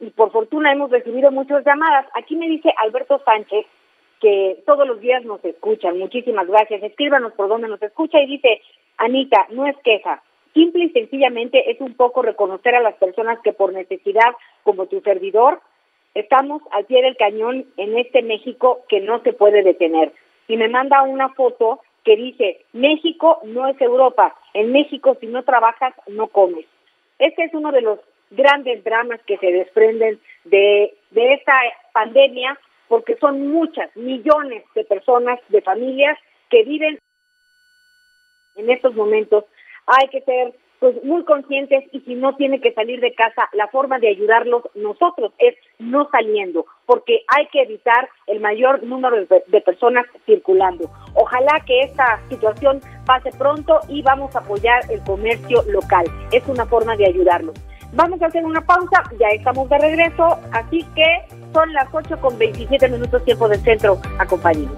[0.00, 2.06] y por fortuna hemos recibido muchas llamadas.
[2.14, 3.66] Aquí me dice Alberto Sánchez
[4.20, 5.98] que todos los días nos escuchan.
[5.98, 6.82] Muchísimas gracias.
[6.82, 8.60] Escríbanos por donde nos escucha y dice,
[8.96, 10.22] Anita, no es queja.
[10.54, 14.34] Simple y sencillamente es un poco reconocer a las personas que por necesidad,
[14.64, 15.60] como tu servidor,
[16.14, 20.12] estamos al pie del cañón en este México que no se puede detener.
[20.48, 24.34] Y me manda una foto que dice, México no es Europa.
[24.54, 26.66] En México si no trabajas, no comes.
[27.18, 31.54] Este es uno de los grandes dramas que se desprenden de, de esta
[31.92, 36.18] pandemia, porque son muchas, millones de personas, de familias
[36.50, 36.98] que viven
[38.56, 39.44] en estos momentos.
[39.86, 43.66] Hay que ser pues muy conscientes y si no tiene que salir de casa, la
[43.68, 49.42] forma de ayudarlos nosotros es no saliendo, porque hay que evitar el mayor número de,
[49.46, 50.88] de, personas circulando.
[51.14, 56.06] Ojalá que esta situación pase pronto y vamos a apoyar el comercio local.
[56.32, 57.54] Es una forma de ayudarlos.
[57.92, 61.04] Vamos a hacer una pausa, ya estamos de regreso, así que
[61.54, 64.00] son las 8 con 27 minutos tiempo del centro.
[64.18, 64.74] Acompáñenos.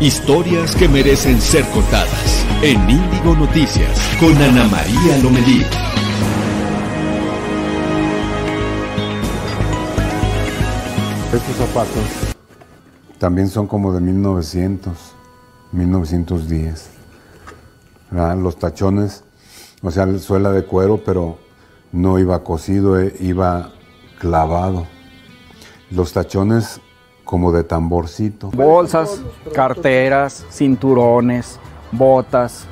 [0.00, 5.62] Historias que merecen ser contadas en Índigo Noticias con Ana María Lomelí.
[11.32, 12.34] Estos zapatos
[13.18, 15.14] también son como de 1900,
[15.72, 16.95] 1910.
[18.10, 19.24] Los tachones,
[19.82, 21.38] o sea, suela de cuero, pero
[21.92, 23.72] no iba cosido, eh, iba
[24.18, 24.86] clavado.
[25.90, 26.80] Los tachones
[27.24, 28.50] como de tamborcito.
[28.50, 29.20] Bolsas,
[29.52, 31.58] carteras, cinturones,
[31.92, 32.66] botas,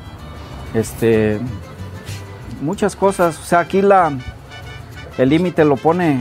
[0.72, 1.40] este,
[2.62, 3.38] muchas cosas.
[3.38, 4.12] O sea, aquí la,
[5.18, 6.20] el límite lo pone,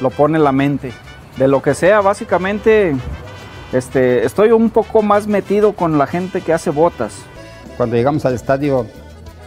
[0.00, 0.92] lo pone la mente.
[1.36, 2.94] De lo que sea, básicamente,
[3.72, 7.14] este, estoy un poco más metido con la gente que hace botas.
[7.76, 8.86] Cuando llegamos al estadio,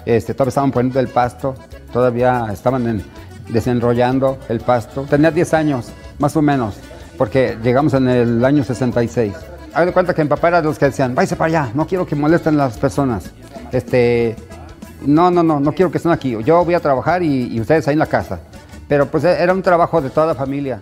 [0.06, 1.56] este, todavía estaban poniendo el pasto,
[1.92, 3.04] todavía estaban en,
[3.50, 5.04] desenrollando el pasto.
[5.10, 6.76] Tenía 10 años, más o menos,
[7.18, 9.34] porque llegamos en el año 66.
[9.74, 11.86] Hago de cuenta que mi papá era de los que decían, váyase para allá, no
[11.86, 13.32] quiero que molesten las personas.
[13.72, 14.36] Este,
[15.06, 16.36] no, no, no, no quiero que estén aquí.
[16.44, 18.40] Yo voy a trabajar y, y ustedes ahí en la casa.
[18.88, 20.82] Pero pues era un trabajo de toda la familia.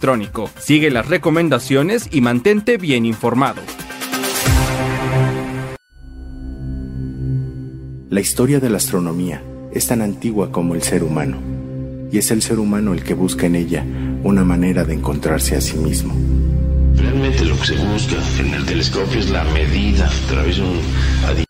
[0.00, 0.50] electrónico.
[0.58, 3.60] Sigue las recomendaciones y mantente bien informado.
[8.08, 11.38] La historia de la astronomía es tan antigua como el ser humano,
[12.10, 13.84] y es el ser humano el que busca en ella
[14.24, 16.14] una manera de encontrarse a sí mismo.
[16.96, 21.49] Realmente lo que se busca en el telescopio es la medida a través de un...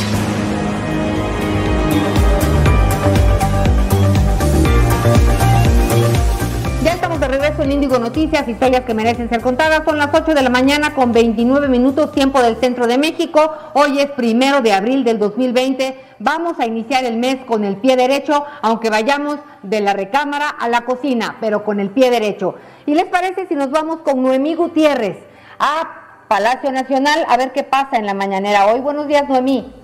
[7.99, 9.83] Noticias, historias que merecen ser contadas.
[9.85, 13.53] Son las 8 de la mañana con 29 minutos, tiempo del centro de México.
[13.73, 15.99] Hoy es primero de abril del 2020.
[16.19, 20.69] Vamos a iniciar el mes con el pie derecho, aunque vayamos de la recámara a
[20.69, 22.55] la cocina, pero con el pie derecho.
[22.85, 25.31] ¿Y les parece si nos vamos con Noemí Gutiérrez?
[25.61, 28.79] a Palacio Nacional a ver qué pasa en la mañanera hoy.
[28.79, 29.80] Buenos días, Noemí.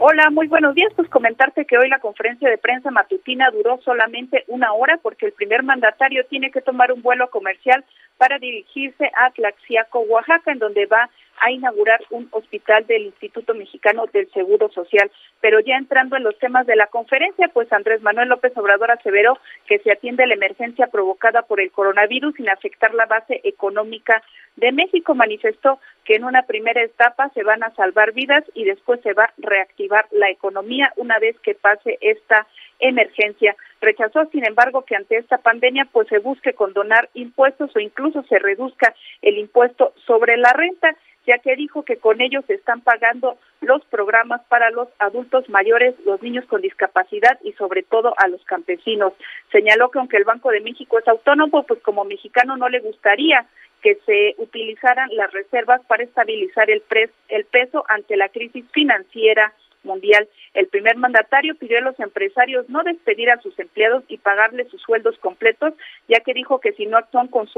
[0.00, 0.92] Hola, muy buenos días.
[0.94, 5.32] Pues comentarte que hoy la conferencia de prensa matutina duró solamente una hora porque el
[5.32, 7.84] primer mandatario tiene que tomar un vuelo comercial
[8.16, 14.04] para dirigirse a Tlaxiaco, Oaxaca, en donde va a inaugurar un hospital del Instituto Mexicano
[14.12, 15.10] del Seguro Social.
[15.40, 19.38] Pero ya entrando en los temas de la conferencia, pues Andrés Manuel López Obrador aseveró
[19.66, 24.22] que se atiende la emergencia provocada por el coronavirus sin afectar la base económica
[24.56, 25.16] de México.
[25.16, 29.24] Manifestó que en una primera etapa se van a salvar vidas y después se va
[29.24, 32.46] a reactivar la economía una vez que pase esta
[32.78, 33.54] emergencia.
[33.82, 38.38] Rechazó, sin embargo, que ante esta pandemia pues se busque condonar impuestos o incluso se
[38.38, 43.36] reduzca el impuesto sobre la renta, ya que dijo que con ellos se están pagando
[43.60, 48.42] los programas para los adultos mayores, los niños con discapacidad y sobre todo a los
[48.46, 49.12] campesinos.
[49.52, 53.46] Señaló que aunque el Banco de México es autónomo, pues como mexicano no le gustaría
[53.82, 56.82] que se utilizaran las reservas para estabilizar el,
[57.28, 59.52] el peso ante la crisis financiera
[59.84, 60.28] mundial.
[60.54, 64.82] El primer mandatario pidió a los empresarios no despedir a sus empleados y pagarles sus
[64.82, 65.74] sueldos completos,
[66.08, 67.48] ya que dijo que si no actúan con,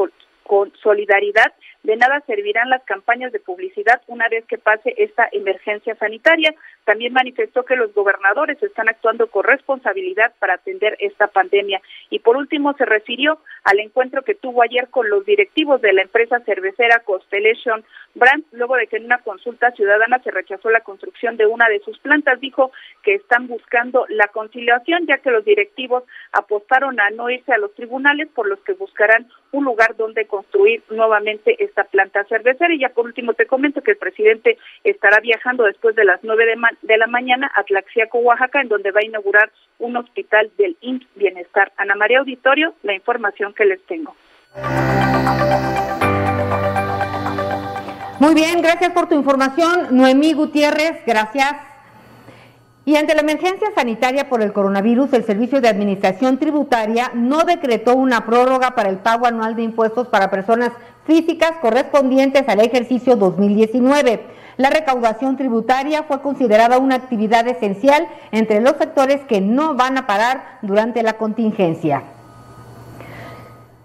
[0.45, 5.95] con solidaridad, de nada servirán las campañas de publicidad una vez que pase esta emergencia
[5.95, 6.55] sanitaria.
[6.85, 11.81] También manifestó que los gobernadores están actuando con responsabilidad para atender esta pandemia.
[12.11, 16.03] Y por último, se refirió al encuentro que tuvo ayer con los directivos de la
[16.03, 17.83] empresa cervecera Constellation
[18.15, 21.81] Brand, luego de que en una consulta ciudadana se rechazó la construcción de una de
[21.81, 22.41] sus plantas.
[22.41, 22.73] Dijo
[23.03, 27.75] que están buscando la conciliación, ya que los directivos apostaron a no irse a los
[27.75, 32.73] tribunales, por los que buscarán un lugar donde construir nuevamente esta planta cervecera.
[32.75, 36.47] Y ya por último te comento que el presidente estará viajando después de las nueve
[36.47, 40.77] de, de la mañana a Tlaxiaco, Oaxaca, en donde va a inaugurar un hospital del
[40.81, 41.73] IMSS Bienestar.
[41.77, 44.15] Ana María Auditorio, la información que les tengo.
[48.19, 49.89] Muy bien, gracias por tu información.
[49.97, 51.70] Noemí Gutiérrez, gracias.
[52.87, 57.95] Y ante la emergencia sanitaria por el coronavirus, el Servicio de Administración Tributaria no decretó
[57.95, 60.73] una prórroga para el pago anual de impuestos para personas
[61.07, 64.25] físicas correspondientes al ejercicio 2019.
[64.57, 70.07] La recaudación tributaria fue considerada una actividad esencial entre los sectores que no van a
[70.07, 72.20] parar durante la contingencia.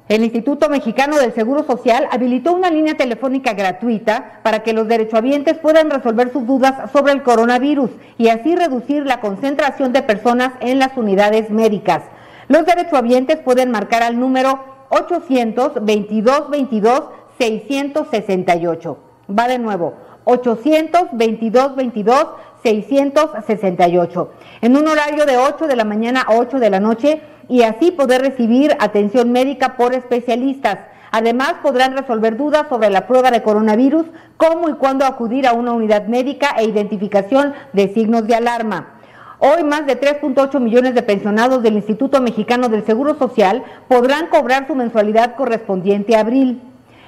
[0.08, 5.58] El Instituto Mexicano del Seguro Social habilitó una línea telefónica gratuita para que los derechohabientes
[5.58, 7.90] puedan resolver sus dudas sobre el coronavirus
[8.20, 12.04] y así reducir la concentración de personas en las unidades médicas.
[12.50, 17.04] Los derechohabientes pueden marcar al número 822 22
[17.40, 18.98] 668.
[19.28, 22.28] Va de nuevo, 822 22
[22.62, 24.32] 668.
[24.62, 27.92] En un horario de 8 de la mañana a 8 de la noche y así
[27.92, 30.80] poder recibir atención médica por especialistas.
[31.12, 34.06] Además, podrán resolver dudas sobre la prueba de coronavirus,
[34.38, 38.96] cómo y cuándo acudir a una unidad médica e identificación de signos de alarma.
[39.40, 44.66] Hoy más de 3.8 millones de pensionados del Instituto Mexicano del Seguro Social podrán cobrar
[44.68, 46.62] su mensualidad correspondiente a abril.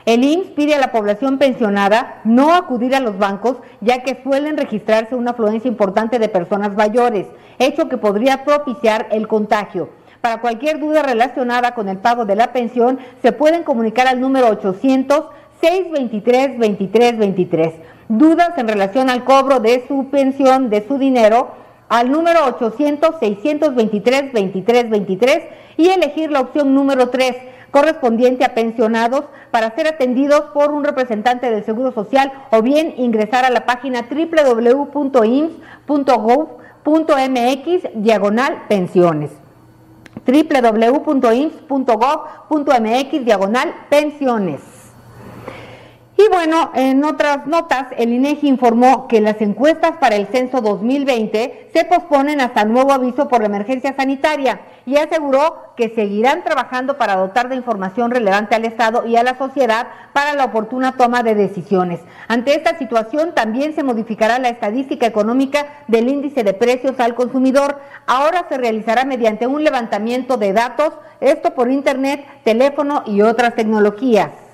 [0.06, 4.56] El IMSS pide a la población pensionada no acudir a los bancos ya que suelen
[4.56, 7.28] registrarse una afluencia importante de personas mayores,
[7.60, 9.90] hecho que podría propiciar el contagio.
[10.22, 14.48] Para cualquier duda relacionada con el pago de la pensión, se pueden comunicar al número
[14.50, 15.26] 800
[15.62, 17.74] 623 2323.
[18.10, 21.52] Dudas en relación al cobro de su pensión, de su dinero,
[21.90, 25.44] al número 800 623 2323
[25.78, 27.36] y elegir la opción número 3
[27.72, 33.46] correspondiente a pensionados para ser atendidos por un representante del Seguro Social o bien ingresar
[33.46, 34.94] a la página www.ims.gov.mx
[37.96, 39.47] diagonal pensiones
[40.28, 44.77] www.ins.gov.mx diagonal pensiones.
[46.20, 51.70] Y bueno, en otras notas, el INEGI informó que las encuestas para el censo 2020
[51.72, 57.18] se posponen hasta nuevo aviso por la emergencia sanitaria y aseguró que seguirán trabajando para
[57.18, 61.36] dotar de información relevante al Estado y a la sociedad para la oportuna toma de
[61.36, 62.00] decisiones.
[62.28, 67.80] Ante esta situación, también se modificará la estadística económica del índice de precios al consumidor.
[68.08, 74.47] Ahora se realizará mediante un levantamiento de datos, esto por Internet, teléfono y otras tecnologías.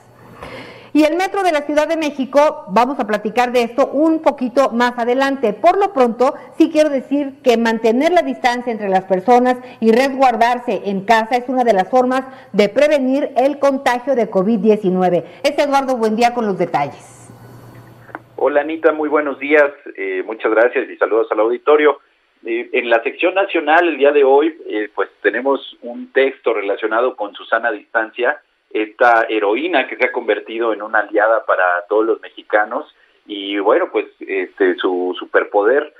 [0.95, 4.69] Y el metro de la Ciudad de México, vamos a platicar de esto un poquito
[4.69, 5.51] más adelante.
[5.53, 10.83] Por lo pronto, sí quiero decir que mantener la distancia entre las personas y resguardarse
[10.85, 12.21] en casa es una de las formas
[12.53, 15.23] de prevenir el contagio de COVID-19.
[15.43, 17.33] Es Eduardo Buendía con los detalles.
[18.35, 22.01] Hola Anita, muy buenos días, eh, muchas gracias y saludos al auditorio.
[22.45, 27.15] Eh, en la sección nacional el día de hoy, eh, pues tenemos un texto relacionado
[27.15, 28.39] con Susana Distancia,
[28.73, 32.93] esta heroína que se ha convertido en una aliada para todos los mexicanos
[33.25, 35.93] y bueno, pues este su superpoder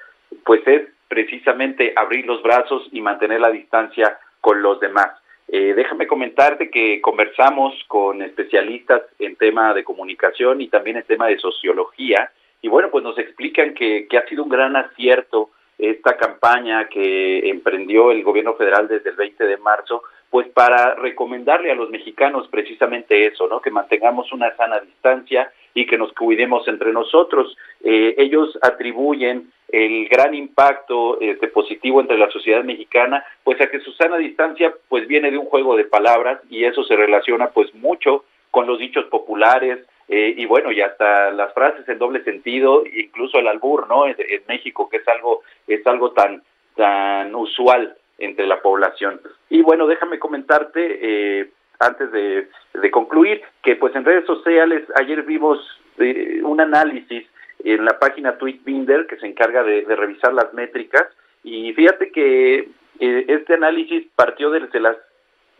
[0.44, 5.10] pues es precisamente abrir los brazos y mantener la distancia con los demás.
[5.48, 11.28] Eh, déjame comentarte que conversamos con especialistas en tema de comunicación y también en tema
[11.28, 16.18] de sociología y bueno, pues nos explican que, que ha sido un gran acierto esta
[16.18, 20.04] campaña que emprendió el gobierno federal desde el 20 de marzo,
[20.34, 23.62] pues para recomendarle a los mexicanos precisamente eso, ¿no?
[23.62, 27.56] Que mantengamos una sana distancia y que nos cuidemos entre nosotros.
[27.84, 33.80] Eh, ellos atribuyen el gran impacto este, positivo entre la sociedad mexicana, pues a que
[33.82, 37.72] su sana distancia pues viene de un juego de palabras y eso se relaciona pues
[37.76, 42.84] mucho con los dichos populares, eh, y bueno, y hasta las frases en doble sentido,
[42.92, 44.08] incluso el albur, ¿no?
[44.08, 44.16] En,
[44.48, 46.42] México, que es algo, es algo tan,
[46.76, 49.20] tan usual entre la población.
[49.50, 51.50] Y bueno, déjame comentarte, eh,
[51.80, 55.60] antes de, de, concluir, que pues en redes sociales ayer vimos
[55.98, 57.28] eh, un análisis
[57.64, 61.04] en la página Tweetbinder que se encarga de, revisar las métricas
[61.44, 64.98] y fíjate que este análisis partió desde las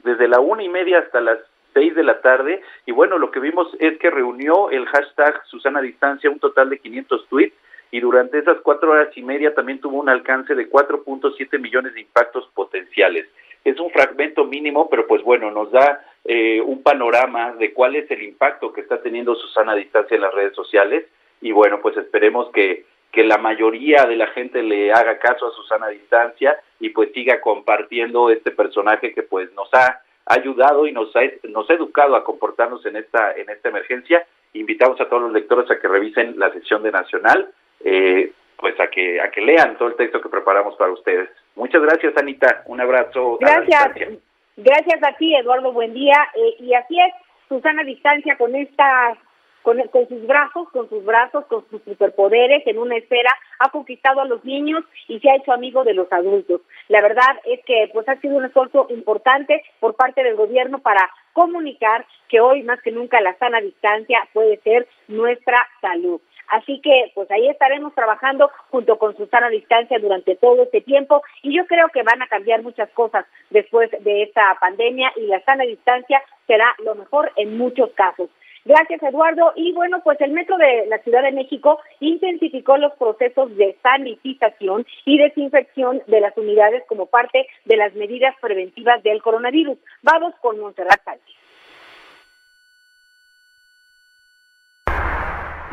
[0.04, 1.40] desde la una y media hasta las
[1.74, 5.82] seis de la tarde y bueno, lo que vimos es que reunió el hashtag Susana
[5.82, 7.56] Distancia un total de 500 tweets
[7.94, 12.02] y durante esas cuatro horas y media también tuvo un alcance de 4.7 millones de
[12.02, 13.28] impactos potenciales.
[13.64, 18.10] Es un fragmento mínimo, pero pues bueno, nos da eh, un panorama de cuál es
[18.10, 21.06] el impacto que está teniendo Susana Distancia en las redes sociales
[21.40, 25.52] y bueno, pues esperemos que, que la mayoría de la gente le haga caso a
[25.52, 31.16] Susana Distancia y pues siga compartiendo este personaje que pues nos ha ayudado y nos
[31.16, 34.26] ha, nos ha educado a comportarnos en esta, en esta emergencia.
[34.54, 38.88] Invitamos a todos los lectores a que revisen la sección de Nacional, eh, pues a
[38.88, 41.30] que, a que lean todo el texto que preparamos para ustedes.
[41.56, 42.64] Muchas gracias, Anita.
[42.68, 43.38] Un abrazo.
[43.40, 44.20] Gracias.
[44.56, 45.72] gracias a ti, Eduardo.
[45.74, 46.18] Buen día.
[46.36, 47.14] Eh, y así es,
[47.50, 49.18] Susana Distancia, con esta
[49.64, 54.22] con, con, sus brazos, con sus brazos, con sus superpoderes en una esfera, ha conquistado
[54.22, 56.62] a los niños y se ha hecho amigo de los adultos.
[56.90, 61.10] La verdad es que pues ha sido un esfuerzo importante por parte del gobierno para
[61.32, 66.22] comunicar que hoy más que nunca la sana distancia puede ser nuestra salud.
[66.54, 71.58] Así que pues ahí estaremos trabajando junto con Susana Distancia durante todo este tiempo y
[71.58, 75.64] yo creo que van a cambiar muchas cosas después de esta pandemia y la sana
[75.64, 78.30] distancia será lo mejor en muchos casos.
[78.66, 79.52] Gracias, Eduardo.
[79.56, 84.86] Y bueno, pues el Metro de la Ciudad de México intensificó los procesos de sanitización
[85.06, 89.80] y desinfección de las unidades como parte de las medidas preventivas del coronavirus.
[90.04, 91.43] Vamos con Montserrat Sánchez.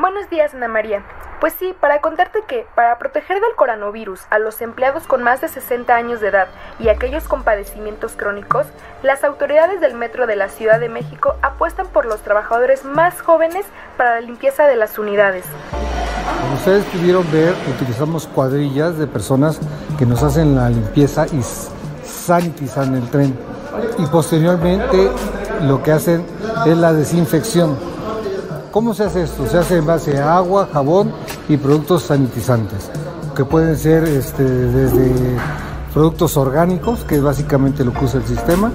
[0.01, 1.03] Buenos días, Ana María.
[1.41, 5.49] Pues sí, para contarte que, para proteger del coronavirus a los empleados con más de
[5.49, 6.49] 60 años de edad
[6.79, 8.65] y aquellos con padecimientos crónicos,
[9.03, 13.67] las autoridades del Metro de la Ciudad de México apuestan por los trabajadores más jóvenes
[13.99, 15.45] para la limpieza de las unidades.
[16.41, 19.61] Como ustedes pudieron ver, utilizamos cuadrillas de personas
[19.99, 21.43] que nos hacen la limpieza y
[22.07, 23.39] sanitizan el tren.
[23.99, 25.11] Y posteriormente
[25.61, 26.25] lo que hacen
[26.65, 28.00] es la desinfección
[28.71, 29.49] ¿Cómo se hace esto?
[29.49, 31.13] Se hace en base a agua, jabón
[31.49, 32.89] y productos sanitizantes,
[33.35, 35.13] que pueden ser este, desde
[35.93, 38.71] productos orgánicos, que es básicamente lo que usa el sistema,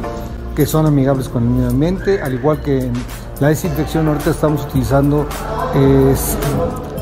[0.53, 2.93] que son amigables con el medio ambiente, al igual que en
[3.39, 5.27] la desinfección ahorita estamos utilizando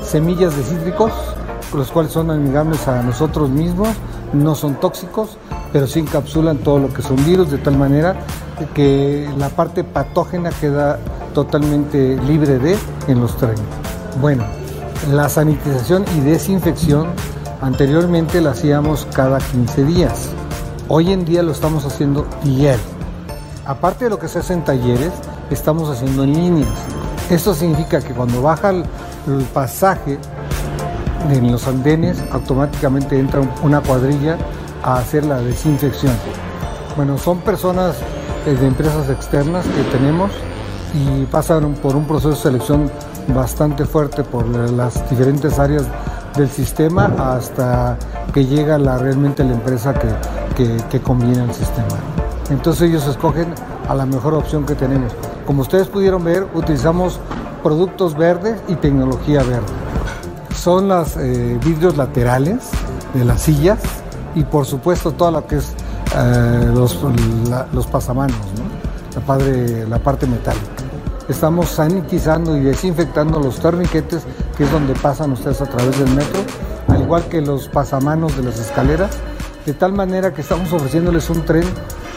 [0.03, 1.11] semillas de cítricos,
[1.75, 3.89] los cuales son amigables a nosotros mismos,
[4.33, 5.39] no son tóxicos,
[5.71, 8.17] pero sí encapsulan todo lo que son virus de tal manera
[8.75, 10.99] que la parte patógena queda
[11.33, 12.77] totalmente libre de
[13.07, 13.59] en los trenes.
[14.21, 14.43] Bueno,
[15.11, 17.07] la sanitización y desinfección
[17.61, 20.29] anteriormente la hacíamos cada 15 días.
[20.87, 22.83] Hoy en día lo estamos haciendo diario.
[23.65, 25.11] Aparte de lo que se hace en talleres,
[25.49, 26.69] estamos haciendo en líneas.
[27.29, 28.83] Esto significa que cuando baja el,
[29.53, 30.19] pasaje
[31.29, 34.37] en los andenes, automáticamente entra una cuadrilla
[34.83, 36.13] a hacer la desinfección.
[36.97, 37.95] Bueno, son personas
[38.45, 40.31] eh, de empresas externas que tenemos
[40.93, 42.91] y pasan por un proceso de selección
[43.27, 45.85] bastante fuerte por las diferentes áreas
[46.35, 47.97] del sistema hasta
[48.33, 49.93] que llega realmente la empresa
[50.55, 51.87] que, que, combina el sistema.
[52.49, 53.53] Entonces ellos escogen
[53.87, 55.13] a la mejor opción que tenemos.
[55.45, 57.19] Como ustedes pudieron ver, utilizamos
[57.61, 59.65] productos verdes y tecnología verde.
[60.55, 62.69] Son los eh, vidrios laterales
[63.13, 63.79] de las sillas
[64.35, 65.73] y por supuesto todo lo que es
[66.15, 66.99] eh, los,
[67.73, 68.37] los pasamanos,
[69.27, 70.72] la, la parte metálica
[71.29, 74.23] estamos sanitizando y desinfectando los torniquetes,
[74.57, 76.41] que es donde pasan ustedes a través del metro,
[76.87, 79.17] al igual que los pasamanos de las escaleras,
[79.65, 81.63] de tal manera que estamos ofreciéndoles un tren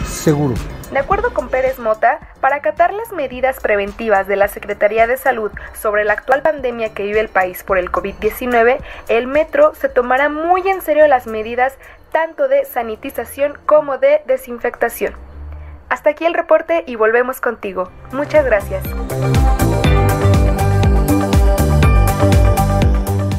[0.04, 0.54] seguro.
[0.90, 5.50] De acuerdo con Pérez Mota, para acatar las medidas preventivas de la Secretaría de Salud
[5.80, 8.78] sobre la actual pandemia que vive el país por el COVID-19,
[9.08, 11.74] el metro se tomará muy en serio las medidas
[12.12, 15.25] tanto de sanitización como de desinfectación.
[15.88, 17.90] Hasta aquí el reporte y volvemos contigo.
[18.12, 18.84] Muchas gracias.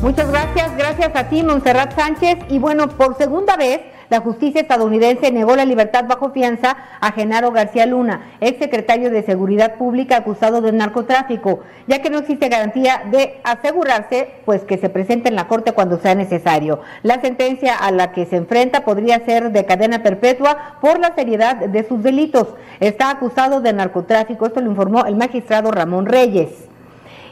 [0.02, 2.38] Muchas gracias, gracias a ti, Monserrat Sánchez.
[2.50, 7.52] Y bueno, por segunda vez, la justicia estadounidense negó la libertad bajo fianza a Genaro
[7.52, 13.04] García Luna, ex secretario de Seguridad Pública acusado de narcotráfico, ya que no existe garantía
[13.12, 16.80] de asegurarse pues que se presente en la corte cuando sea necesario.
[17.04, 21.58] La sentencia a la que se enfrenta podría ser de cadena perpetua por la seriedad
[21.58, 22.48] de sus delitos.
[22.80, 26.68] Está acusado de narcotráfico, esto lo informó el magistrado Ramón Reyes.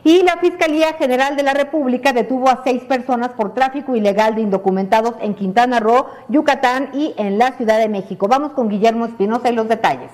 [0.05, 4.41] Y la Fiscalía General de la República detuvo a seis personas por tráfico ilegal de
[4.41, 8.27] indocumentados en Quintana Roo, Yucatán y en la Ciudad de México.
[8.27, 10.11] Vamos con Guillermo Espinosa y los detalles.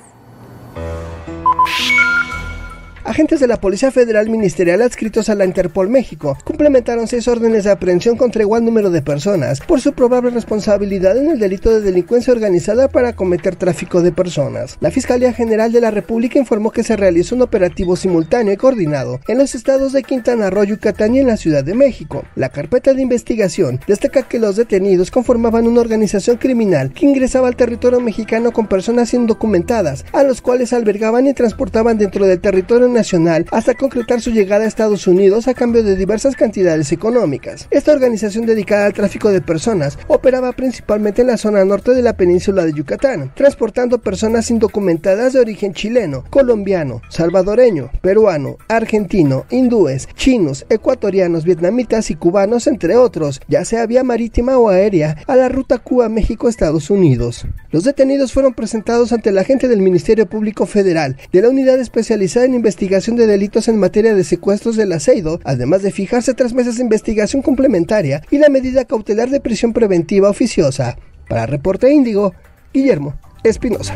[3.03, 7.71] Agentes de la Policía Federal Ministerial adscritos a la Interpol México complementaron seis órdenes de
[7.71, 12.31] aprehensión contra igual número de personas por su probable responsabilidad en el delito de delincuencia
[12.31, 14.77] organizada para cometer tráfico de personas.
[14.81, 19.19] La Fiscalía General de la República informó que se realizó un operativo simultáneo y coordinado
[19.27, 22.23] en los estados de Quintana Roo, Yucatán y en la Ciudad de México.
[22.35, 27.55] La carpeta de investigación destaca que los detenidos conformaban una organización criminal que ingresaba al
[27.55, 33.45] territorio mexicano con personas indocumentadas, a los cuales albergaban y transportaban dentro del territorio nacional
[33.51, 37.67] hasta concretar su llegada a Estados Unidos a cambio de diversas cantidades económicas.
[37.71, 42.13] Esta organización dedicada al tráfico de personas operaba principalmente en la zona norte de la
[42.13, 50.65] península de Yucatán, transportando personas indocumentadas de origen chileno, colombiano, salvadoreño, peruano, argentino, hindúes, chinos,
[50.69, 55.79] ecuatorianos, vietnamitas y cubanos, entre otros, ya sea vía marítima o aérea, a la ruta
[55.79, 57.45] Cuba-México-Estados Unidos.
[57.71, 62.45] Los detenidos fueron presentados ante la agente del Ministerio Público Federal de la Unidad Especializada
[62.45, 66.51] en Investigación investigación de delitos en materia de secuestros del aceido, además de fijarse tres
[66.55, 70.97] meses de investigación complementaria y la medida cautelar de prisión preventiva oficiosa.
[71.29, 72.33] Para Reporte Índigo,
[72.73, 73.13] Guillermo
[73.43, 73.95] Espinosa.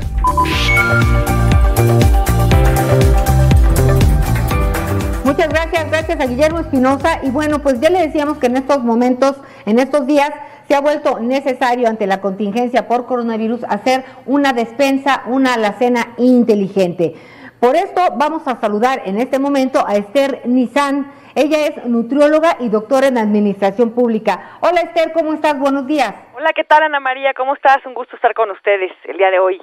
[5.24, 7.22] Muchas gracias, gracias a Guillermo Espinosa.
[7.24, 10.30] Y bueno, pues ya le decíamos que en estos momentos, en estos días,
[10.68, 17.16] se ha vuelto necesario ante la contingencia por coronavirus hacer una despensa, una alacena inteligente.
[17.66, 21.12] Por esto vamos a saludar en este momento a Esther Nizán.
[21.34, 24.60] Ella es nutrióloga y doctora en administración pública.
[24.62, 25.58] Hola Esther, ¿cómo estás?
[25.58, 26.14] Buenos días.
[26.36, 27.34] Hola, ¿qué tal Ana María?
[27.34, 27.84] ¿Cómo estás?
[27.88, 29.60] Un gusto estar con ustedes el día de hoy.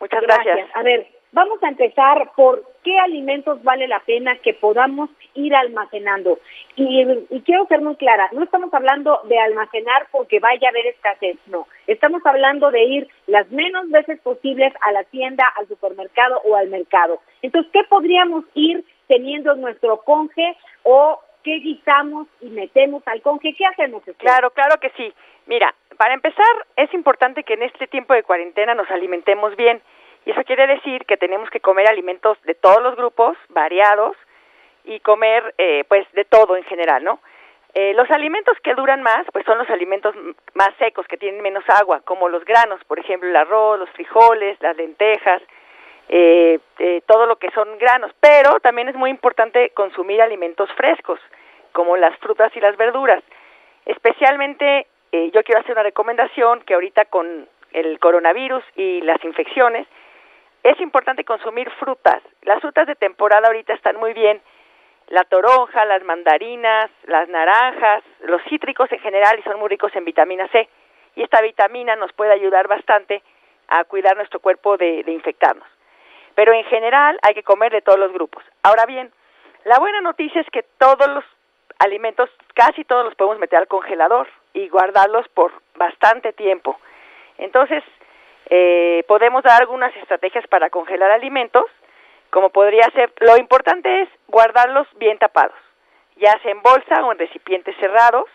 [0.00, 0.66] Muchas gracias.
[0.72, 1.06] A ver,
[1.36, 6.38] vamos a empezar por qué alimentos vale la pena que podamos ir almacenando.
[6.76, 10.86] Y, y, quiero ser muy clara, no estamos hablando de almacenar porque vaya a haber
[10.86, 11.68] escasez, no.
[11.86, 16.68] Estamos hablando de ir las menos veces posibles a la tienda, al supermercado o al
[16.68, 17.20] mercado.
[17.42, 23.54] Entonces, ¿qué podríamos ir teniendo nuestro conge o qué guisamos y metemos al conge?
[23.54, 24.02] ¿Qué hacemos?
[24.16, 25.12] Claro, claro que sí.
[25.44, 29.82] Mira, para empezar, es importante que en este tiempo de cuarentena nos alimentemos bien.
[30.26, 34.16] Y eso quiere decir que tenemos que comer alimentos de todos los grupos, variados,
[34.84, 37.20] y comer eh, pues de todo en general, ¿no?
[37.74, 40.14] Eh, los alimentos que duran más, pues son los alimentos
[40.54, 44.60] más secos, que tienen menos agua, como los granos, por ejemplo, el arroz, los frijoles,
[44.60, 45.42] las lentejas,
[46.08, 46.58] eh,
[47.06, 48.10] todo lo que son granos.
[48.18, 51.20] Pero también es muy importante consumir alimentos frescos,
[51.72, 53.22] como las frutas y las verduras.
[53.84, 59.86] Especialmente, yo quiero hacer una recomendación que ahorita con el coronavirus y las infecciones,
[60.66, 62.20] es importante consumir frutas.
[62.42, 64.42] Las frutas de temporada ahorita están muy bien.
[65.08, 70.04] La toronja, las mandarinas, las naranjas, los cítricos en general y son muy ricos en
[70.04, 70.68] vitamina C.
[71.14, 73.22] Y esta vitamina nos puede ayudar bastante
[73.68, 75.68] a cuidar nuestro cuerpo de, de infectarnos.
[76.34, 78.42] Pero en general hay que comer de todos los grupos.
[78.64, 79.12] Ahora bien,
[79.64, 81.24] la buena noticia es que todos los
[81.78, 86.76] alimentos, casi todos los podemos meter al congelador y guardarlos por bastante tiempo.
[87.38, 87.84] Entonces,
[88.48, 91.64] eh, podemos dar algunas estrategias para congelar alimentos,
[92.30, 95.56] como podría ser, lo importante es guardarlos bien tapados,
[96.16, 98.26] ya sea en bolsa o en recipientes cerrados,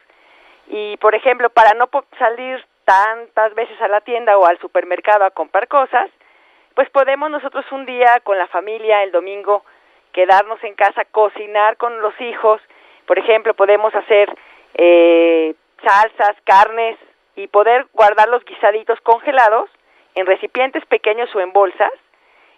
[0.67, 5.31] y por ejemplo, para no salir tantas veces a la tienda o al supermercado a
[5.31, 6.09] comprar cosas,
[6.75, 9.63] pues podemos nosotros un día con la familia, el domingo,
[10.13, 12.61] quedarnos en casa, cocinar con los hijos,
[13.05, 14.33] por ejemplo, podemos hacer
[14.75, 15.53] eh,
[15.83, 16.97] salsas, carnes
[17.35, 19.69] y poder guardar los guisaditos congelados
[20.15, 21.91] en recipientes pequeños o en bolsas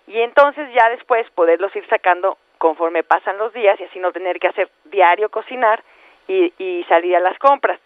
[0.07, 4.39] y entonces ya después poderlos ir sacando conforme pasan los días y así no tener
[4.39, 5.83] que hacer diario cocinar
[6.27, 7.79] y, y salir a las compras.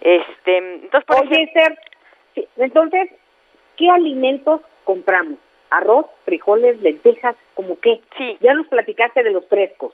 [0.00, 1.50] Este, entonces, por Oye,
[2.56, 3.10] entonces,
[3.76, 5.38] ¿qué alimentos compramos?
[5.70, 8.00] ¿Arroz, frijoles, lentejas, como qué?
[8.16, 8.38] Sí.
[8.40, 9.92] Ya nos platicaste de los frescos.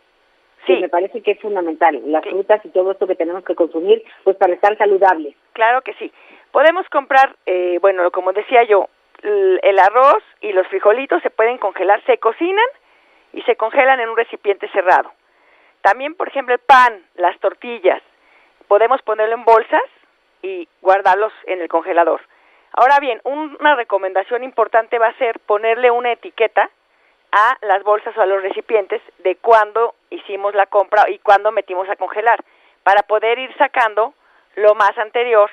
[0.67, 0.81] Sí.
[0.81, 4.37] me parece que es fundamental, las frutas y todo esto que tenemos que consumir, pues
[4.37, 5.35] para estar saludables.
[5.53, 6.13] Claro que sí.
[6.53, 8.89] Podemos comprar, eh, bueno, como decía yo,
[9.23, 12.67] el arroz y los frijolitos se pueden congelar, se cocinan
[13.33, 15.13] y se congelan en un recipiente cerrado.
[15.81, 18.03] También, por ejemplo, el pan, las tortillas,
[18.69, 19.83] podemos ponerlo en bolsas
[20.43, 22.21] y guardarlos en el congelador.
[22.73, 26.71] Ahora bien, una recomendación importante va a ser ponerle una etiqueta
[27.37, 31.91] a las bolsas o a los recipientes de cuándo hicimos la compra y cuándo metimos
[31.91, 32.39] a congelar,
[32.85, 34.15] para poder ir sacando
[34.55, 35.51] lo más anterior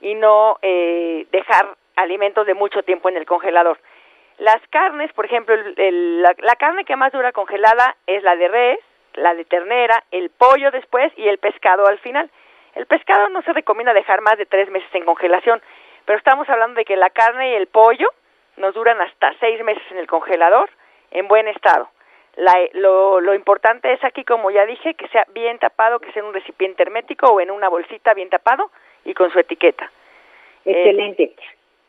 [0.00, 3.80] y no eh, dejar alimentos de mucho tiempo en el congelador.
[4.38, 8.78] Las carnes, por ejemplo, la, la, carne que más dura congelada es la de res,
[9.14, 12.30] la de ternera, el pollo después y el pescado al final.
[12.76, 15.60] El pescado no se recomienda dejar más de tres meses en congelación,
[16.04, 18.08] pero estamos hablando de que la carne y el pollo
[18.56, 20.70] nos duran hasta seis meses en el congelador
[21.14, 21.88] en buen estado.
[22.74, 26.28] lo, lo importante es aquí, como ya dije, que sea bien tapado, que sea en
[26.28, 28.70] un recipiente hermético o en una bolsita bien tapado
[29.04, 29.90] y con su etiqueta.
[30.64, 31.34] Excelente.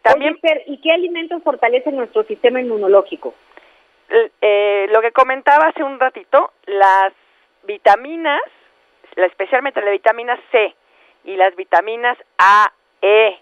[0.02, 3.34] También, ¿y qué alimentos fortalecen nuestro sistema inmunológico?
[4.42, 7.12] Eh, lo que comentaba hace un ratito, las
[7.64, 8.42] vitaminas,
[9.16, 10.76] especialmente la vitamina C
[11.24, 12.72] y las vitaminas A,
[13.02, 13.40] E,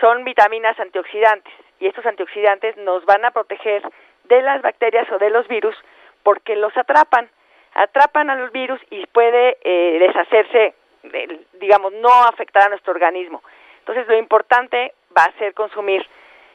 [0.00, 3.82] son vitaminas antioxidantes y estos antioxidantes nos van a proteger
[4.24, 5.76] de las bacterias o de los virus
[6.22, 7.28] porque los atrapan,
[7.74, 10.74] atrapan a los virus y puede eh, deshacerse,
[11.54, 13.42] digamos, no afectar a nuestro organismo.
[13.80, 16.06] Entonces lo importante va a ser consumir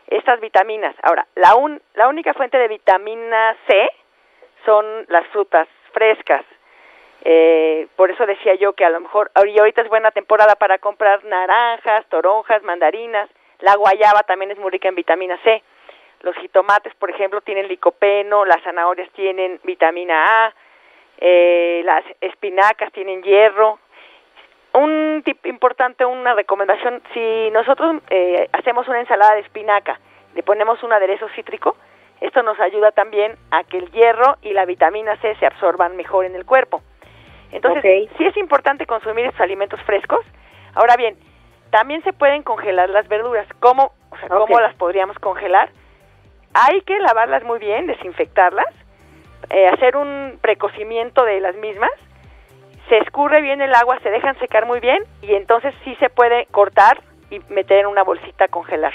[0.07, 0.95] estas vitaminas.
[1.03, 1.55] Ahora, la,
[1.93, 3.89] la única fuente de vitamina C
[4.65, 6.43] son las frutas frescas.
[7.23, 11.23] Eh, por eso decía yo que a lo mejor ahorita es buena temporada para comprar
[11.25, 13.29] naranjas, toronjas, mandarinas.
[13.59, 15.61] La guayaba también es muy rica en vitamina C.
[16.21, 20.53] Los jitomates, por ejemplo, tienen licopeno, las zanahorias tienen vitamina A,
[21.19, 23.79] eh, las espinacas tienen hierro,
[24.73, 29.99] un tip importante, una recomendación, si nosotros eh, hacemos una ensalada de espinaca,
[30.35, 31.75] le ponemos un aderezo cítrico,
[32.21, 36.25] esto nos ayuda también a que el hierro y la vitamina C se absorban mejor
[36.25, 36.81] en el cuerpo.
[37.51, 40.19] Entonces, sí es importante consumir estos alimentos frescos.
[40.75, 41.15] Ahora bien,
[41.71, 43.47] también se pueden congelar las verduras.
[43.59, 45.69] ¿Cómo, o sea, ¿cómo las podríamos congelar?
[46.53, 48.73] Hay que lavarlas muy bien, desinfectarlas,
[49.49, 51.91] eh, hacer un precocimiento de las mismas
[52.89, 56.47] se escurre bien el agua, se dejan secar muy bien y entonces sí se puede
[56.47, 58.93] cortar y meter en una bolsita a congelar.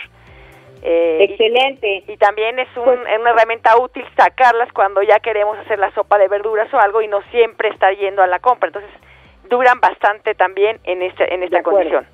[0.82, 2.04] Eh, Excelente.
[2.08, 6.28] Y, también es pues una herramienta útil sacarlas cuando ya queremos hacer la sopa de
[6.28, 8.66] verduras o algo y no siempre estar yendo a la compra.
[8.66, 8.90] Entonces
[9.48, 12.06] duran bastante también en, este, en esta condición.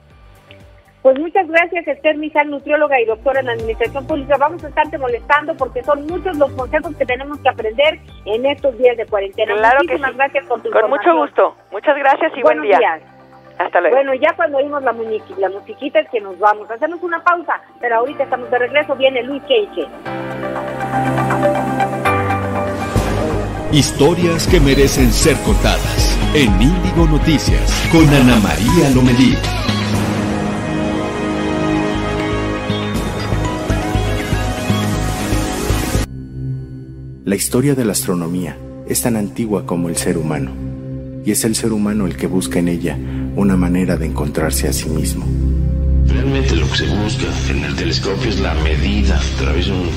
[1.03, 4.37] Pues muchas gracias, Esther Mijal, nutrióloga y doctora en Administración Pública.
[4.39, 8.77] Vamos a estarte molestando porque son muchos los consejos que tenemos que aprender en estos
[8.77, 9.55] días de cuarentena.
[9.57, 11.57] Claro Muchísimas gracias por tu Con mucho gusto.
[11.73, 12.79] Muchas gracias y buen día.
[12.79, 13.03] Días.
[13.59, 13.97] Hasta luego.
[13.97, 16.71] Bueno, ya cuando oímos la, la musiquita es que nos vamos.
[16.71, 18.95] Hacemos una pausa, pero ahorita estamos de regreso.
[18.95, 19.87] Viene Luis Queiche.
[23.73, 29.70] Historias que merecen ser contadas en Índigo Noticias con Ana María Lomelí.
[37.31, 38.59] La historia de la astronomía
[38.89, 40.51] es tan antigua como el ser humano,
[41.25, 42.99] y es el ser humano el que busca en ella
[43.37, 45.25] una manera de encontrarse a sí mismo.
[46.09, 49.89] Realmente lo que se busca en el telescopio es la medida a través de un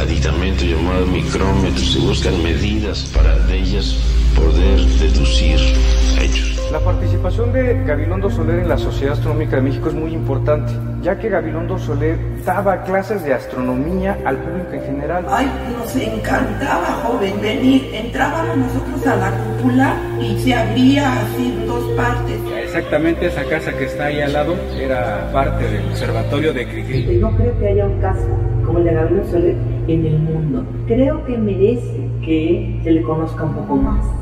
[0.00, 1.82] aditamento llamado micrómetro.
[1.82, 3.96] Se buscan medidas para de ellas
[4.36, 5.60] poder deducir.
[6.72, 11.18] La participación de Gabilondo Soler en la Sociedad Astronómica de México es muy importante, ya
[11.18, 12.16] que Gabilondo Soler
[12.46, 15.26] daba clases de astronomía al público en general.
[15.28, 17.90] Ay, nos encantaba, joven, venir.
[17.92, 22.40] Entrábamos nosotros a la cúpula y se abría así en dos partes.
[22.64, 27.18] Exactamente esa casa que está ahí al lado era parte del observatorio de Cricri.
[27.18, 28.28] No creo que haya un caso
[28.64, 29.56] como el de Gabilondo Soler
[29.88, 30.64] en el mundo.
[30.86, 34.21] Creo que merece que se le conozca un poco más.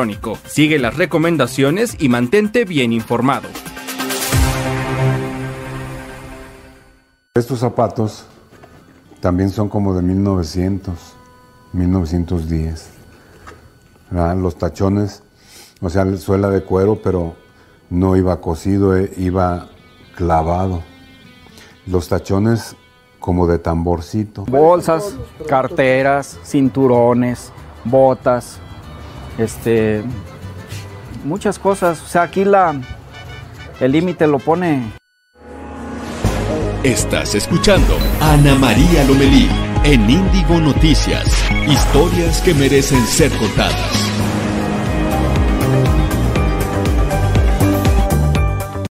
[0.45, 3.47] Sigue las recomendaciones y mantente bien informado.
[7.35, 8.25] Estos zapatos
[9.19, 10.95] también son como de 1900,
[11.73, 12.89] 1910.
[14.37, 15.23] Los tachones,
[15.81, 17.35] o sea, suela de cuero, pero
[17.89, 19.69] no iba cosido, eh, iba
[20.15, 20.83] clavado.
[21.85, 22.75] Los tachones
[23.19, 24.45] como de tamborcito.
[24.45, 25.15] Bolsas,
[25.47, 27.53] carteras, cinturones,
[27.85, 28.59] botas,
[29.41, 30.03] este,
[31.23, 32.01] muchas cosas.
[32.01, 32.79] O sea, aquí la,
[33.79, 34.91] el límite lo pone.
[36.83, 39.47] Estás escuchando Ana María Lomelí
[39.83, 41.25] en Índigo Noticias.
[41.67, 44.11] Historias que merecen ser contadas.